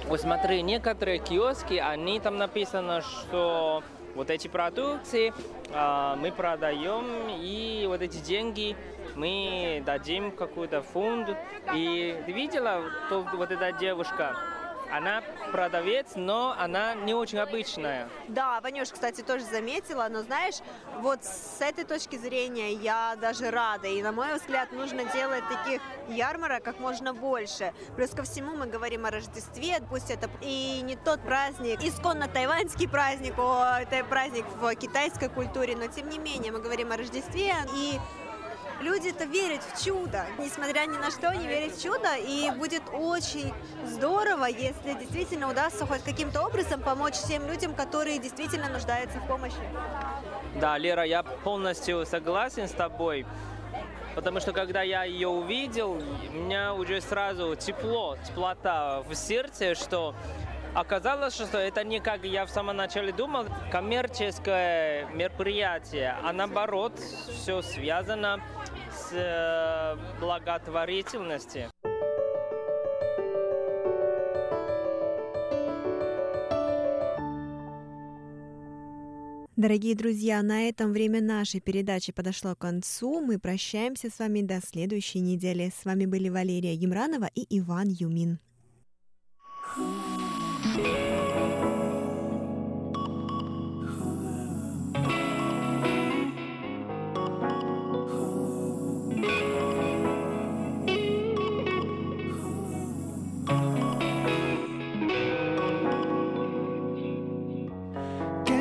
[0.07, 3.83] Вот смотри, некоторые киоски, они там написано, что
[4.15, 5.33] вот эти продукции
[5.73, 8.77] а, мы продаем, и вот эти деньги
[9.15, 11.29] мы дадим какой-то фонд.
[11.75, 14.37] И видела, то, вот эта девушка,
[14.93, 18.09] она продавец, но она не очень обычная.
[18.29, 20.57] Да, Ванюш, кстати, тоже заметила, но знаешь,
[21.01, 23.89] вот с этой точки зрения я даже рада.
[23.89, 27.73] И, на мой взгляд, нужно делать таких ярмарок как можно больше.
[27.97, 32.89] Плюс ко всему мы говорим о Рождестве, пусть это и не тот праздник, исконно тайваньский
[32.89, 37.55] праздник, о, это праздник в китайской культуре, но тем не менее мы говорим о Рождестве,
[37.75, 37.99] и
[38.81, 40.25] Люди-то верят в чудо.
[40.39, 42.17] Несмотря ни на что, они верят в чудо.
[42.17, 43.53] И будет очень
[43.87, 49.57] здорово, если действительно удастся хоть каким-то образом помочь тем людям, которые действительно нуждаются в помощи.
[50.57, 53.27] Да, Лера, я полностью согласен с тобой.
[54.15, 60.15] Потому что когда я ее увидел, у меня уже сразу тепло, теплота в сердце, что
[60.75, 67.63] оказалось, что это не как я в самом начале думал, коммерческое мероприятие, а наоборот, все
[67.63, 68.41] связано
[68.91, 71.71] с э, благотворительностью.
[79.57, 83.21] Дорогие друзья, на этом время нашей передачи подошло к концу.
[83.21, 85.73] Мы прощаемся с вами до следующей недели.
[85.75, 88.41] С вами были Валерия Емранова и Иван Юмин.
[89.77, 90.24] 该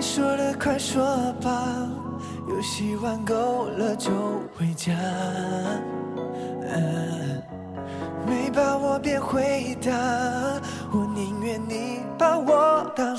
[0.03, 1.03] 说的快说
[1.41, 1.89] 吧，
[2.47, 4.11] 游戏玩够了就
[4.55, 4.93] 回家。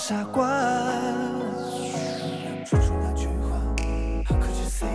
[0.07, 0.47] 傻瓜。
[2.67, 3.57] 说出那句话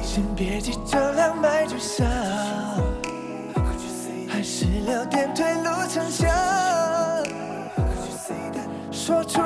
[0.03, 2.05] 先别急着两败俱伤
[4.27, 6.29] 还是留点退路成想。
[8.91, 9.41] 说出